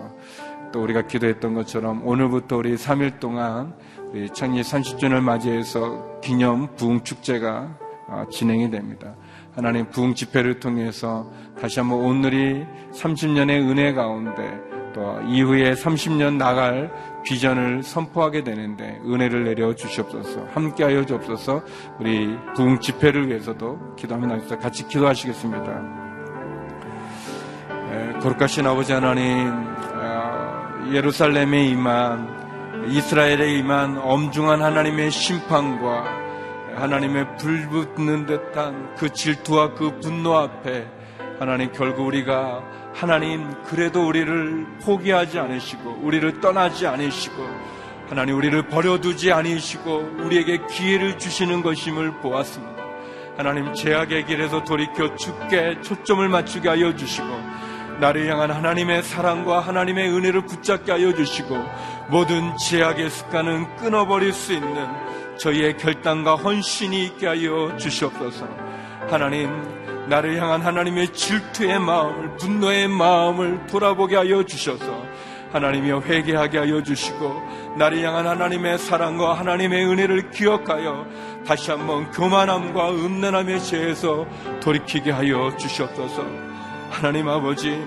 또 0.72 0.82
우리가 0.82 1.06
기도했던 1.06 1.54
것처럼 1.54 2.06
오늘부터 2.06 2.56
우리 2.56 2.74
3일 2.74 3.20
동안 3.20 3.74
우리 4.12 4.28
창립 4.30 4.62
30주년을 4.62 5.20
맞이해서 5.20 6.20
기념 6.20 6.74
부흥 6.76 7.04
축제가 7.04 7.78
아, 8.08 8.26
진행이 8.30 8.70
됩니다. 8.70 9.14
하나님 9.54 9.88
부흥 9.88 10.14
집회를 10.14 10.60
통해서 10.60 11.30
다시 11.60 11.78
한번 11.80 12.00
오늘이 12.00 12.66
30년의 12.92 13.70
은혜 13.70 13.92
가운데 13.92 14.60
또 14.92 15.20
이후에 15.22 15.74
30년 15.74 16.36
나갈 16.36 16.92
비전을 17.24 17.82
선포하게 17.82 18.44
되는데 18.44 19.00
은혜를 19.04 19.44
내려 19.44 19.74
주시옵소서. 19.74 20.46
함께하여 20.52 21.04
주옵소서. 21.06 21.62
우리 21.98 22.36
부흥 22.54 22.80
집회를 22.80 23.28
위해서도 23.28 23.96
나겠습니다. 24.26 24.58
같이 24.58 24.86
기도하시겠습니다. 24.86 26.04
거룩하신 28.24 28.66
아버지 28.66 28.92
하나님, 28.92 29.52
어, 29.92 30.90
예루살렘에 30.90 31.66
임한 31.66 32.88
이스라엘에 32.88 33.58
임한 33.58 33.98
엄중한 33.98 34.62
하나님의 34.62 35.10
심판과 35.10 36.04
하나님의 36.74 37.36
불붙는 37.36 38.24
듯한 38.24 38.94
그 38.96 39.12
질투와 39.12 39.74
그 39.74 39.98
분노 40.00 40.36
앞에 40.36 40.86
하나님 41.38 41.70
결국 41.72 42.06
우리가 42.06 42.62
하나님 42.94 43.52
그래도 43.64 44.06
우리를 44.06 44.66
포기하지 44.84 45.38
않으시고 45.40 45.98
우리를 46.02 46.40
떠나지 46.40 46.86
않으시고 46.86 47.44
하나님 48.08 48.36
우리를 48.36 48.68
버려두지 48.68 49.32
않으시고 49.32 50.12
우리에게 50.20 50.60
기회를 50.70 51.18
주시는 51.18 51.62
것임을 51.62 52.20
보았습니다. 52.20 52.84
하나님 53.36 53.74
제약의 53.74 54.26
길에서 54.26 54.62
돌이켜 54.62 55.16
죽게 55.16 55.80
초점을 55.82 56.26
맞추게 56.28 56.68
하여 56.68 56.94
주시고 56.94 57.26
나를 57.98 58.30
향한 58.30 58.52
하나님의 58.52 59.02
사랑과 59.02 59.58
하나님의 59.58 60.10
은혜를 60.10 60.46
붙잡게 60.46 60.92
하여 60.92 61.12
주시고 61.12 61.56
모든 62.10 62.56
제약의 62.58 63.10
습관은 63.10 63.76
끊어버릴 63.76 64.32
수 64.32 64.52
있는 64.52 64.86
저희의 65.38 65.78
결단과 65.78 66.36
헌신이 66.36 67.04
있게 67.06 67.26
하여 67.26 67.76
주시옵소서. 67.76 68.46
하나님 69.08 69.83
나를 70.08 70.40
향한 70.40 70.60
하나님의 70.60 71.12
질투의 71.12 71.78
마음을, 71.78 72.36
분노의 72.36 72.88
마음을 72.88 73.66
돌아보게 73.66 74.16
하여 74.16 74.42
주셔서 74.42 75.04
하나님이여 75.52 76.00
회개하게 76.00 76.58
하여 76.58 76.82
주시고 76.82 77.42
나를 77.78 78.02
향한 78.04 78.26
하나님의 78.26 78.76
사랑과 78.78 79.34
하나님의 79.34 79.86
은혜를 79.86 80.30
기억하여 80.30 81.06
다시 81.46 81.70
한번 81.70 82.10
교만함과 82.10 82.90
음란함의 82.90 83.62
죄에서 83.62 84.26
돌이키게 84.60 85.12
하여 85.12 85.56
주시옵소서. 85.56 86.26
하나님 86.90 87.28
아버지, 87.28 87.84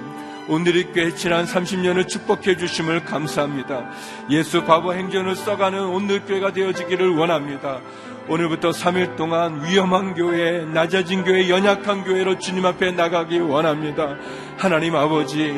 오늘이 0.48 0.94
꽤 0.94 1.14
지난 1.14 1.46
30년을 1.46 2.08
축복해 2.08 2.56
주심을 2.56 3.04
감사합니다. 3.04 3.90
예수 4.30 4.64
바보 4.64 4.94
행전을 4.94 5.36
써가는 5.36 5.88
오늘 5.88 6.22
교회가 6.24 6.54
되어지기를 6.54 7.18
원합니다. 7.18 7.82
오늘부터 8.30 8.72
3일 8.72 9.16
동안 9.16 9.64
위험한 9.64 10.14
교회, 10.14 10.66
낮아진 10.66 11.24
교회, 11.24 11.50
연약한 11.50 12.04
교회로 12.04 12.40
주님 12.40 12.66
앞에 12.66 12.92
나가기 12.92 13.40
원합니다. 13.40 14.18
하나님 14.58 14.98
아버지, 14.98 15.58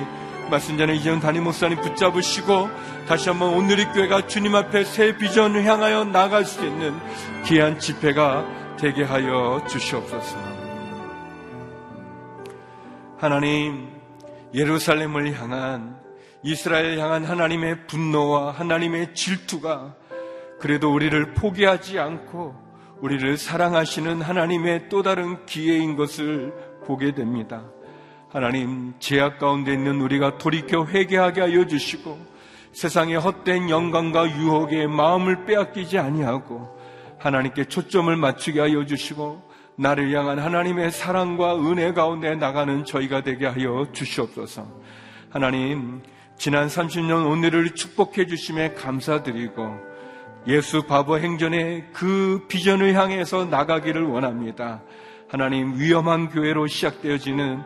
말씀 0.52 0.78
전에 0.78 0.96
이전 0.96 1.20
담임 1.20 1.46
목사님 1.46 1.82
붙잡으시고 1.82 2.70
다시 3.08 3.30
한번 3.30 3.56
오늘의 3.56 3.92
교회가 3.94 4.28
주님 4.28 4.54
앞에 4.54 4.84
새 4.84 5.18
비전을 5.18 5.64
향하여 5.66 6.06
나갈 6.06 6.46
수 6.46 6.64
있는 6.64 6.94
귀한 7.46 7.80
집회가 7.80 8.46
되게 8.78 9.04
하여 9.04 9.64
주시옵소서. 9.68 10.38
하나님, 13.18 13.90
예루살렘을 14.54 15.34
향한 15.40 15.98
이스라엘 16.44 17.00
향한 17.00 17.26
하나님의 17.26 17.88
분노와 17.88 18.52
하나님의 18.52 19.16
질투가 19.16 19.96
그래도 20.60 20.94
우리를 20.94 21.34
포기하지 21.34 22.00
않고 22.00 22.56
우리를 23.02 23.38
사랑하시는 23.38 24.22
하나님의 24.22 24.90
또 24.90 25.02
다른 25.02 25.46
기회인 25.46 25.96
것을 25.96 26.54
보게 26.86 27.14
됩니다. 27.14 27.64
하나님, 28.30 28.94
제약 29.00 29.40
가운데 29.40 29.74
있는 29.74 30.02
우리가 30.02 30.38
돌이켜 30.38 30.86
회개하게 30.86 31.42
하여 31.42 31.66
주시고 31.66 32.20
세상의 32.74 33.16
헛된 33.16 33.70
영광과 33.70 34.30
유혹에 34.38 34.86
마음을 34.86 35.46
빼앗기지 35.46 35.98
아니하고 35.98 36.78
하나님께 37.18 37.66
초점을 37.66 38.16
맞추게 38.16 38.60
하여 38.60 38.86
주시고 38.86 39.50
나를 39.78 40.14
향한 40.16 40.40
하나님의 40.40 40.92
사랑과 40.92 41.56
은혜 41.56 41.94
가운데 41.94 42.36
나가는 42.36 42.84
저희가 42.84 43.24
되게 43.24 43.48
하여 43.48 43.88
주시옵소서. 43.94 44.68
하나님, 45.30 46.02
지난 46.38 46.68
30년 46.68 47.30
오늘을 47.30 47.76
축복해 47.76 48.28
주심에 48.28 48.74
감사드리고 48.74 49.89
예수 50.48 50.84
바보 50.84 51.18
행전의 51.18 51.88
그 51.94 52.46
비전을 52.48 52.96
향해서 52.96 53.46
나가기를 53.46 54.04
원합니다. 54.04 54.82
하나님 55.28 55.80
위험한 55.80 56.30
교회로 56.30 56.68
시작되어지는 56.68 57.62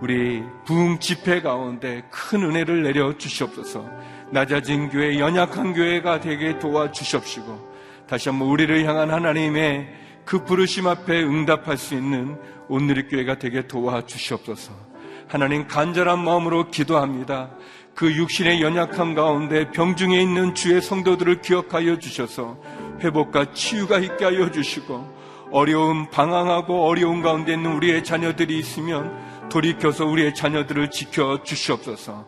우리 0.00 0.42
부흥 0.66 0.98
집회 0.98 1.40
가운데 1.40 2.02
큰 2.10 2.42
은혜를 2.42 2.82
내려 2.82 3.16
주시옵소서. 3.16 3.88
낮아진 4.30 4.90
교회, 4.90 5.18
연약한 5.18 5.72
교회가 5.72 6.20
되게 6.20 6.58
도와 6.58 6.90
주시옵시고 6.90 7.76
다시 8.08 8.28
한번 8.28 8.48
우리를 8.48 8.84
향한 8.84 9.10
하나님의 9.10 9.88
그 10.24 10.44
부르심 10.44 10.88
앞에 10.88 11.22
응답할 11.22 11.76
수 11.78 11.94
있는 11.94 12.36
오늘의 12.68 13.08
교회가 13.08 13.38
되게 13.38 13.66
도와 13.66 14.04
주시옵소서. 14.04 14.85
하나님 15.28 15.66
간절한 15.66 16.22
마음으로 16.22 16.70
기도합니다. 16.70 17.50
그 17.94 18.14
육신의 18.14 18.62
연약함 18.62 19.14
가운데 19.14 19.70
병중에 19.70 20.20
있는 20.20 20.54
주의 20.54 20.80
성도들을 20.80 21.40
기억하여 21.40 21.98
주셔서 21.98 22.58
회복과 23.00 23.52
치유가 23.52 23.98
있게 23.98 24.24
하여 24.24 24.50
주시고 24.50 25.16
어려움, 25.50 26.10
방황하고 26.10 26.86
어려운 26.86 27.22
가운데 27.22 27.54
있는 27.54 27.72
우리의 27.72 28.04
자녀들이 28.04 28.58
있으면 28.58 29.48
돌이켜서 29.48 30.04
우리의 30.04 30.34
자녀들을 30.34 30.90
지켜 30.90 31.42
주시옵소서. 31.42 32.26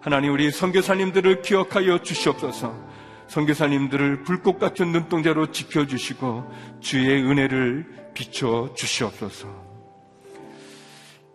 하나님 0.00 0.32
우리 0.32 0.50
선교사님들을 0.50 1.42
기억하여 1.42 1.98
주시옵소서. 1.98 2.74
선교사님들을 3.26 4.22
불꽃 4.22 4.58
같은 4.58 4.90
눈동자로 4.90 5.52
지켜주시고 5.52 6.50
주의 6.80 7.22
은혜를 7.22 8.10
비춰 8.14 8.70
주시옵소서. 8.74 9.69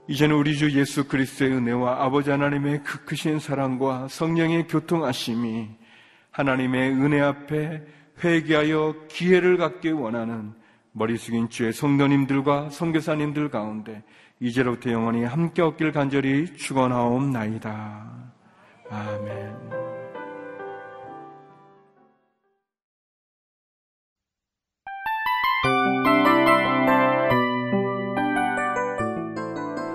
이제는 0.08 0.36
우리 0.36 0.56
주 0.56 0.72
예수 0.78 1.08
그리스도의 1.08 1.52
은혜와 1.54 2.04
아버지 2.04 2.30
하나님의 2.30 2.84
그 2.84 3.06
크신 3.06 3.40
사랑과 3.40 4.08
성령의 4.08 4.68
교통하심이 4.68 5.70
하나님의 6.32 6.92
은혜 6.92 7.22
앞에 7.22 7.82
회개하여 8.24 9.08
기회를 9.10 9.58
갖기 9.58 9.92
원하는 9.92 10.54
머리 10.92 11.18
숙인 11.18 11.50
주의 11.50 11.74
성도님들과 11.74 12.70
성교사님들 12.70 13.50
가운데 13.50 14.04
이제로부터 14.40 14.92
영원히 14.92 15.24
함께 15.24 15.62
얻길 15.62 15.92
간절히 15.92 16.54
축원하옵나이다. 16.56 18.34
아멘. 18.90 19.95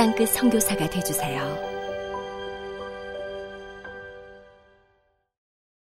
땅끝 0.00 0.30
성교사가 0.30 0.88
되주세요 0.88 1.79